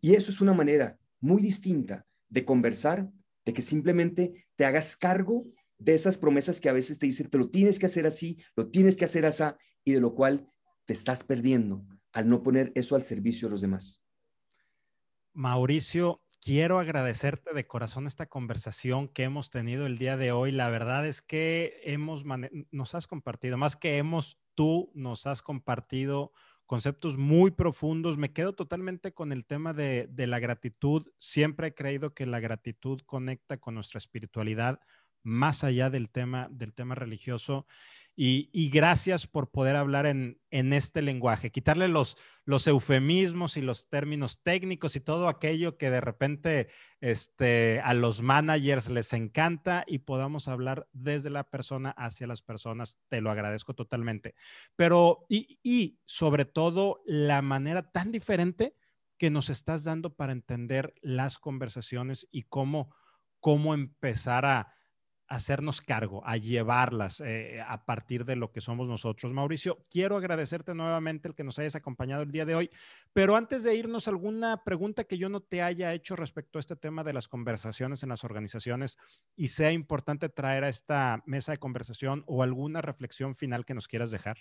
Y 0.00 0.14
eso 0.14 0.30
es 0.30 0.40
una 0.40 0.52
manera 0.52 0.98
muy 1.20 1.40
distinta 1.40 2.06
de 2.28 2.44
conversar, 2.44 3.08
de 3.44 3.52
que 3.52 3.62
simplemente 3.62 4.46
te 4.56 4.64
hagas 4.64 4.96
cargo 4.96 5.46
de 5.78 5.94
esas 5.94 6.18
promesas 6.18 6.60
que 6.60 6.68
a 6.68 6.72
veces 6.72 6.98
te 6.98 7.06
dicen, 7.06 7.30
te 7.30 7.38
lo 7.38 7.48
tienes 7.48 7.78
que 7.78 7.86
hacer 7.86 8.06
así, 8.06 8.36
lo 8.56 8.68
tienes 8.68 8.96
que 8.96 9.04
hacer 9.04 9.24
así, 9.24 9.44
y 9.84 9.92
de 9.92 10.00
lo 10.00 10.14
cual 10.14 10.46
te 10.84 10.92
estás 10.92 11.24
perdiendo 11.24 11.84
al 12.18 12.28
no 12.28 12.42
poner 12.42 12.72
eso 12.74 12.96
al 12.96 13.02
servicio 13.02 13.46
de 13.46 13.52
los 13.52 13.60
demás. 13.60 14.02
Mauricio, 15.32 16.20
quiero 16.40 16.80
agradecerte 16.80 17.54
de 17.54 17.62
corazón 17.62 18.08
esta 18.08 18.26
conversación 18.26 19.06
que 19.06 19.22
hemos 19.22 19.50
tenido 19.50 19.86
el 19.86 19.98
día 19.98 20.16
de 20.16 20.32
hoy. 20.32 20.50
La 20.50 20.68
verdad 20.68 21.06
es 21.06 21.22
que 21.22 21.80
hemos, 21.84 22.24
nos 22.72 22.94
has 22.96 23.06
compartido, 23.06 23.56
más 23.56 23.76
que 23.76 23.98
hemos, 23.98 24.36
tú 24.56 24.90
nos 24.94 25.28
has 25.28 25.42
compartido 25.42 26.32
conceptos 26.66 27.16
muy 27.18 27.52
profundos. 27.52 28.18
Me 28.18 28.32
quedo 28.32 28.52
totalmente 28.52 29.14
con 29.14 29.30
el 29.30 29.46
tema 29.46 29.72
de, 29.72 30.08
de, 30.10 30.26
la 30.26 30.40
gratitud. 30.40 31.06
Siempre 31.18 31.68
he 31.68 31.74
creído 31.74 32.14
que 32.14 32.26
la 32.26 32.40
gratitud 32.40 33.00
conecta 33.06 33.58
con 33.58 33.74
nuestra 33.74 33.98
espiritualidad 33.98 34.80
más 35.22 35.62
allá 35.62 35.88
del 35.88 36.10
tema, 36.10 36.48
del 36.50 36.74
tema 36.74 36.96
religioso. 36.96 37.68
Y, 38.20 38.68
gracias 38.70 39.28
por 39.28 39.48
poder 39.52 39.76
hablar 39.76 40.04
en, 40.04 40.40
este 40.50 41.02
lenguaje, 41.02 41.52
quitarle 41.52 41.86
los, 41.86 42.16
eufemismos 42.66 43.56
y 43.56 43.62
los 43.62 43.88
términos 43.88 44.42
técnicos 44.42 44.96
y 44.96 45.00
todo 45.00 45.28
aquello 45.28 45.78
que 45.78 45.88
de 45.88 46.00
repente 46.00 46.66
este, 47.00 47.80
a 47.84 47.94
los 47.94 48.20
managers 48.20 48.90
les 48.90 49.12
encanta 49.12 49.84
y 49.86 50.00
podamos 50.00 50.48
hablar 50.48 50.88
desde 50.92 51.30
la 51.30 51.44
persona 51.44 51.90
hacia 51.90 52.26
las 52.26 52.42
personas. 52.42 52.98
Te 53.08 53.20
lo 53.20 53.30
agradezco 53.30 53.74
totalmente. 53.74 54.34
Pero, 54.74 55.24
y, 55.28 55.60
y 55.62 56.00
sobre 56.04 56.44
todo, 56.44 57.04
la 57.06 57.40
manera 57.40 57.88
tan 57.92 58.10
diferente 58.10 58.74
que 59.16 59.30
nos 59.30 59.48
estás 59.48 59.84
dando 59.84 60.16
para 60.16 60.32
entender 60.32 60.92
las 61.02 61.38
conversaciones 61.38 62.26
y 62.32 62.42
cómo, 62.42 62.92
cómo 63.38 63.74
empezar 63.74 64.44
a 64.44 64.74
hacernos 65.28 65.82
cargo, 65.82 66.26
a 66.26 66.36
llevarlas 66.36 67.20
eh, 67.20 67.60
a 67.66 67.84
partir 67.84 68.24
de 68.24 68.34
lo 68.34 68.50
que 68.50 68.60
somos 68.60 68.88
nosotros. 68.88 69.32
Mauricio, 69.32 69.84
quiero 69.90 70.16
agradecerte 70.16 70.74
nuevamente 70.74 71.28
el 71.28 71.34
que 71.34 71.44
nos 71.44 71.58
hayas 71.58 71.76
acompañado 71.76 72.22
el 72.22 72.32
día 72.32 72.46
de 72.46 72.54
hoy, 72.54 72.70
pero 73.12 73.36
antes 73.36 73.62
de 73.62 73.76
irnos, 73.76 74.08
alguna 74.08 74.64
pregunta 74.64 75.04
que 75.04 75.18
yo 75.18 75.28
no 75.28 75.40
te 75.40 75.62
haya 75.62 75.92
hecho 75.92 76.16
respecto 76.16 76.58
a 76.58 76.60
este 76.60 76.76
tema 76.76 77.04
de 77.04 77.12
las 77.12 77.28
conversaciones 77.28 78.02
en 78.02 78.08
las 78.08 78.24
organizaciones 78.24 78.98
y 79.36 79.48
sea 79.48 79.70
importante 79.70 80.28
traer 80.28 80.64
a 80.64 80.68
esta 80.68 81.22
mesa 81.26 81.52
de 81.52 81.58
conversación 81.58 82.24
o 82.26 82.42
alguna 82.42 82.80
reflexión 82.80 83.36
final 83.36 83.64
que 83.66 83.74
nos 83.74 83.86
quieras 83.86 84.10
dejar. 84.10 84.38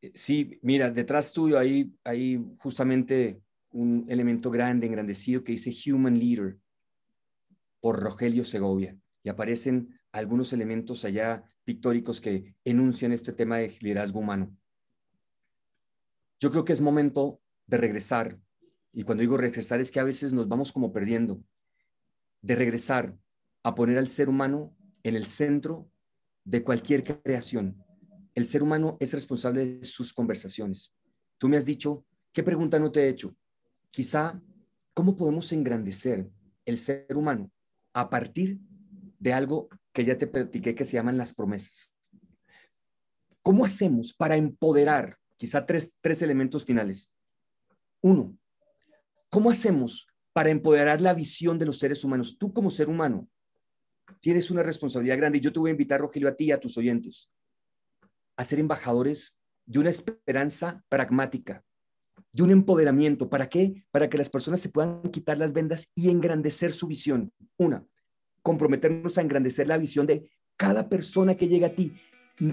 Eh, 0.00 0.12
sí, 0.14 0.58
mira, 0.62 0.90
detrás 0.90 1.32
tuyo 1.32 1.58
hay, 1.58 1.94
hay 2.04 2.42
justamente 2.58 3.42
un 3.70 4.06
elemento 4.08 4.50
grande, 4.50 4.86
engrandecido 4.86 5.44
que 5.44 5.52
dice 5.52 5.74
Human 5.92 6.18
Leader 6.18 6.56
por 7.86 8.00
Rogelio 8.00 8.44
Segovia 8.44 8.98
y 9.22 9.28
aparecen 9.28 9.96
algunos 10.10 10.52
elementos 10.52 11.04
allá 11.04 11.44
pictóricos 11.62 12.20
que 12.20 12.56
enuncian 12.64 13.12
este 13.12 13.32
tema 13.32 13.58
de 13.58 13.76
liderazgo 13.80 14.18
humano. 14.18 14.52
Yo 16.40 16.50
creo 16.50 16.64
que 16.64 16.72
es 16.72 16.80
momento 16.80 17.40
de 17.68 17.76
regresar, 17.76 18.40
y 18.92 19.04
cuando 19.04 19.20
digo 19.20 19.36
regresar 19.36 19.78
es 19.78 19.92
que 19.92 20.00
a 20.00 20.02
veces 20.02 20.32
nos 20.32 20.48
vamos 20.48 20.72
como 20.72 20.92
perdiendo, 20.92 21.40
de 22.42 22.56
regresar 22.56 23.16
a 23.62 23.76
poner 23.76 23.98
al 23.98 24.08
ser 24.08 24.28
humano 24.28 24.74
en 25.04 25.14
el 25.14 25.26
centro 25.26 25.88
de 26.42 26.64
cualquier 26.64 27.04
creación. 27.04 27.84
El 28.34 28.46
ser 28.46 28.64
humano 28.64 28.96
es 28.98 29.12
responsable 29.12 29.64
de 29.64 29.84
sus 29.84 30.12
conversaciones. 30.12 30.92
Tú 31.38 31.48
me 31.48 31.56
has 31.56 31.64
dicho, 31.64 32.04
¿qué 32.32 32.42
pregunta 32.42 32.80
no 32.80 32.90
te 32.90 33.02
he 33.04 33.08
hecho? 33.10 33.36
Quizá, 33.92 34.42
¿cómo 34.92 35.16
podemos 35.16 35.52
engrandecer 35.52 36.28
el 36.64 36.78
ser 36.78 37.16
humano 37.16 37.52
a 37.96 38.10
partir 38.10 38.58
de 39.18 39.32
algo 39.32 39.70
que 39.94 40.04
ya 40.04 40.18
te 40.18 40.26
platiqué 40.26 40.74
que 40.74 40.84
se 40.84 40.92
llaman 40.92 41.16
las 41.16 41.32
promesas. 41.34 41.90
¿Cómo 43.40 43.64
hacemos 43.64 44.12
para 44.12 44.36
empoderar? 44.36 45.16
Quizá 45.38 45.64
tres, 45.64 45.94
tres 46.02 46.20
elementos 46.20 46.66
finales. 46.66 47.10
Uno, 48.02 48.36
¿cómo 49.30 49.48
hacemos 49.48 50.08
para 50.34 50.50
empoderar 50.50 51.00
la 51.00 51.14
visión 51.14 51.58
de 51.58 51.64
los 51.64 51.78
seres 51.78 52.04
humanos? 52.04 52.36
Tú 52.36 52.52
como 52.52 52.70
ser 52.70 52.90
humano, 52.90 53.30
tienes 54.20 54.50
una 54.50 54.62
responsabilidad 54.62 55.16
grande 55.16 55.38
y 55.38 55.40
yo 55.40 55.50
te 55.50 55.58
voy 55.58 55.70
a 55.70 55.72
invitar, 55.72 56.02
Rogelio, 56.02 56.28
a 56.28 56.36
ti 56.36 56.44
y 56.44 56.52
a 56.52 56.60
tus 56.60 56.76
oyentes 56.76 57.30
a 58.36 58.44
ser 58.44 58.60
embajadores 58.60 59.38
de 59.64 59.78
una 59.78 59.88
esperanza 59.88 60.84
pragmática, 60.90 61.64
de 62.36 62.42
un 62.42 62.50
empoderamiento. 62.50 63.30
¿Para 63.30 63.48
qué? 63.48 63.86
Para 63.90 64.10
que 64.10 64.18
las 64.18 64.28
personas 64.28 64.60
se 64.60 64.68
puedan 64.68 65.00
quitar 65.10 65.38
las 65.38 65.54
vendas 65.54 65.90
y 65.94 66.10
engrandecer 66.10 66.70
su 66.70 66.86
visión. 66.86 67.32
Una, 67.56 67.86
comprometernos 68.42 69.16
a 69.16 69.22
engrandecer 69.22 69.66
la 69.66 69.78
visión 69.78 70.06
de 70.06 70.30
cada 70.58 70.90
persona 70.90 71.34
que 71.34 71.48
llega 71.48 71.68
a 71.68 71.74
ti, 71.74 71.94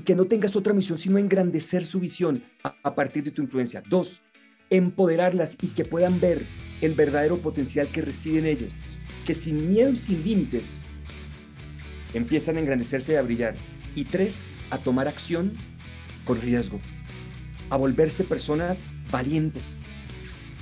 que 0.06 0.16
no 0.16 0.26
tengas 0.26 0.56
otra 0.56 0.74
misión 0.74 0.98
sino 0.98 1.18
engrandecer 1.18 1.86
su 1.86 2.00
visión 2.00 2.44
a, 2.64 2.96
partir 2.96 3.26
de 3.26 3.32
tu 3.32 3.42
influencia. 3.42 3.84
Dos, 3.90 4.22
empoderarlas 4.70 5.58
y 5.62 5.68
que 5.68 5.84
puedan 5.84 6.18
ver 6.22 6.46
el 6.82 6.94
verdadero 6.94 7.38
potencial 7.40 7.90
que 7.90 8.02
reside 8.02 8.40
en 8.40 8.46
ellos, 8.46 8.76
que 9.26 9.34
sin 9.34 9.70
miedo 9.70 9.92
y 9.92 9.98
sin 9.98 10.24
límites 10.24 10.82
empiezan 12.14 12.56
a 12.56 12.62
engrandecerse 12.62 13.14
y 13.14 13.16
a 13.18 13.22
brillar. 13.22 13.56
Y 13.96 14.06
tres, 14.06 14.44
a 14.70 14.78
tomar 14.78 15.10
acción 15.10 15.52
con 16.24 16.40
riesgo, 16.40 16.80
a 17.70 17.76
volverse 17.76 18.24
personas 18.24 18.86
valientes. 19.14 19.78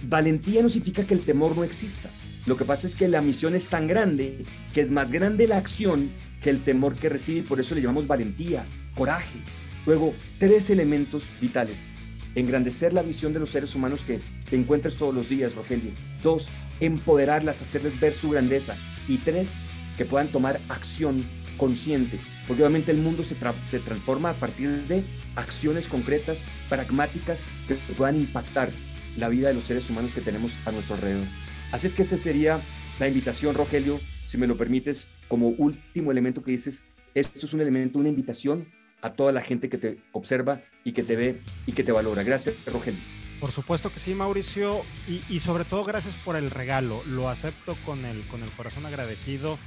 Valentía 0.08 0.62
no 0.62 0.70
significa 0.70 1.06
que 1.06 1.16
el 1.16 1.22
temor 1.22 1.56
no 1.56 1.64
exista. 1.64 2.10
Lo 2.46 2.58
que 2.58 2.66
pasa 2.66 2.86
es 2.86 2.96
que 2.96 3.08
la 3.08 3.22
misión 3.22 3.56
es 3.56 3.70
tan 3.70 3.88
grande 3.88 4.46
que 4.74 4.82
es 4.82 4.92
más 4.92 5.12
grande 5.12 5.48
la 5.48 5.58
acción 5.58 6.10
que 6.42 6.50
el 6.50 6.62
temor 6.62 6.96
que 6.96 7.10
recibe 7.10 7.40
y 7.40 7.44
por 7.44 7.60
eso 7.60 7.74
le 7.74 7.82
llamamos 7.82 8.08
valentía, 8.08 8.66
coraje. 8.96 9.40
Luego, 9.86 10.14
tres 10.38 10.70
elementos 10.70 11.24
vitales. 11.40 11.88
Engrandecer 12.36 12.94
la 12.94 13.04
visión 13.04 13.34
de 13.34 13.40
los 13.40 13.50
seres 13.50 13.74
humanos 13.76 14.04
que 14.04 14.20
te 14.50 14.56
encuentres 14.56 14.96
todos 14.96 15.14
los 15.14 15.30
días, 15.30 15.56
Rogelio. 15.56 15.92
Dos, 16.24 16.50
empoderarlas, 16.80 17.62
hacerles 17.62 18.00
ver 18.00 18.14
su 18.14 18.30
grandeza. 18.32 18.76
Y 19.08 19.18
tres, 19.18 19.56
que 19.98 20.06
puedan 20.06 20.28
tomar 20.28 20.60
acción 20.70 21.24
consciente, 21.58 22.20
porque 22.48 22.64
obviamente 22.64 22.92
el 22.92 22.98
mundo 22.98 23.24
se, 23.24 23.36
se 23.70 23.80
transforma 23.80 24.32
a 24.32 24.34
partir 24.34 24.70
de 24.88 25.04
acciones 25.36 25.88
concretas, 25.88 26.44
pragmáticas, 26.70 27.44
que 27.68 27.76
puedan 27.94 28.16
impactar 28.16 28.70
la 29.18 29.30
vida 29.30 29.50
de 29.50 29.54
los 29.54 29.66
seres 29.66 29.90
humanos 29.90 30.12
que 30.14 30.22
tenemos 30.22 30.54
a 30.66 30.72
nuestro 30.72 30.96
alrededor. 30.96 31.26
Así 31.72 31.88
es 31.88 31.94
que 31.94 32.02
esa 32.02 32.18
sería 32.18 32.60
la 33.00 33.08
invitación, 33.08 33.56
Rogelio, 33.56 34.00
si 34.26 34.38
me 34.38 34.48
lo 34.48 34.58
permites, 34.58 35.08
como 35.28 35.50
último 35.50 36.12
elemento 36.12 36.44
que 36.44 36.52
dices, 36.52 36.84
esto 37.14 37.46
es 37.46 37.54
un 37.54 37.62
elemento, 37.62 38.00
una 38.00 38.10
invitación 38.10 38.68
a 39.02 39.14
toda 39.14 39.32
la 39.32 39.42
gente 39.42 39.70
que 39.70 39.78
te 39.78 39.98
observa 40.12 40.62
y 40.84 40.92
que 40.94 41.04
te 41.04 41.16
ve 41.16 41.42
y 41.66 41.72
que 41.72 41.84
te 41.84 41.92
valora. 41.92 42.24
Gracias, 42.24 42.56
Rogelio. 42.66 43.00
Por 43.40 43.52
supuesto 43.52 43.92
que 43.92 44.00
sí, 44.00 44.14
Mauricio, 44.14 44.84
y, 45.08 45.40
sobre 45.40 45.66
todo 45.66 45.84
gracias 45.84 46.16
por 46.18 46.36
el 46.36 46.52
regalo. 46.52 47.02
Lo 47.08 47.28
acepto 47.28 47.76
con 47.86 48.06
el, 48.06 48.22
con 48.28 48.44
el 48.44 48.52
corazón 48.52 48.86
agradecido 48.86 49.58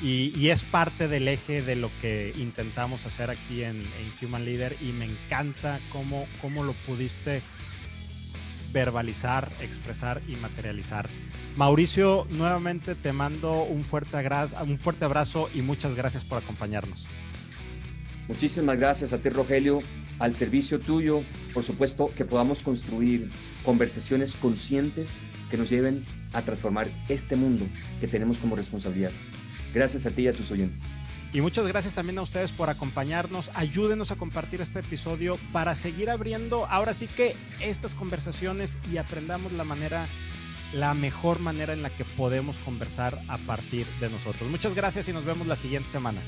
y, 0.00 0.48
es 0.48 0.64
parte 0.64 1.08
del 1.08 1.26
eje 1.28 1.62
de 1.62 1.76
lo 1.76 1.90
que 2.00 2.32
intentamos 2.36 3.04
hacer 3.06 3.30
aquí 3.30 3.62
en, 3.62 3.82
Human 4.22 4.44
Leader 4.44 4.76
y 4.80 4.92
me 4.92 5.06
encanta 5.06 5.78
cómo, 5.90 6.26
cómo 6.40 6.62
lo 6.64 6.72
pudiste 6.72 7.42
verbalizar, 8.72 9.50
expresar 9.60 10.20
y 10.28 10.36
materializar. 10.36 11.08
Mauricio, 11.56 12.26
nuevamente 12.30 12.94
te 12.94 13.12
mando 13.12 13.62
un 13.62 13.84
fuerte, 13.84 14.16
un 14.62 14.78
fuerte 14.78 15.04
abrazo 15.04 15.48
y 15.54 15.62
muchas 15.62 15.94
gracias 15.94 16.24
por 16.24 16.38
acompañarnos. 16.38 17.06
Muchísimas 18.28 18.78
gracias 18.78 19.12
a 19.12 19.18
ti, 19.18 19.30
Rogelio, 19.30 19.80
al 20.18 20.34
servicio 20.34 20.80
tuyo, 20.80 21.22
por 21.54 21.62
supuesto, 21.62 22.10
que 22.14 22.24
podamos 22.24 22.62
construir 22.62 23.30
conversaciones 23.64 24.34
conscientes 24.34 25.18
que 25.50 25.56
nos 25.56 25.70
lleven 25.70 26.04
a 26.34 26.42
transformar 26.42 26.90
este 27.08 27.36
mundo 27.36 27.66
que 28.00 28.06
tenemos 28.06 28.36
como 28.36 28.54
responsabilidad. 28.54 29.12
Gracias 29.74 30.06
a 30.06 30.10
ti 30.10 30.22
y 30.22 30.28
a 30.28 30.32
tus 30.32 30.50
oyentes. 30.50 30.78
Y 31.32 31.42
muchas 31.42 31.66
gracias 31.66 31.94
también 31.94 32.18
a 32.18 32.22
ustedes 32.22 32.52
por 32.52 32.70
acompañarnos. 32.70 33.50
Ayúdenos 33.54 34.10
a 34.10 34.16
compartir 34.16 34.62
este 34.62 34.80
episodio 34.80 35.38
para 35.52 35.74
seguir 35.74 36.08
abriendo 36.08 36.64
ahora 36.66 36.94
sí 36.94 37.06
que 37.06 37.36
estas 37.60 37.94
conversaciones 37.94 38.78
y 38.90 38.96
aprendamos 38.96 39.52
la 39.52 39.64
manera, 39.64 40.06
la 40.72 40.94
mejor 40.94 41.38
manera 41.40 41.74
en 41.74 41.82
la 41.82 41.90
que 41.90 42.04
podemos 42.04 42.56
conversar 42.58 43.20
a 43.28 43.36
partir 43.38 43.86
de 44.00 44.08
nosotros. 44.08 44.48
Muchas 44.50 44.74
gracias 44.74 45.08
y 45.08 45.12
nos 45.12 45.26
vemos 45.26 45.46
la 45.46 45.56
siguiente 45.56 45.90
semana. 45.90 46.22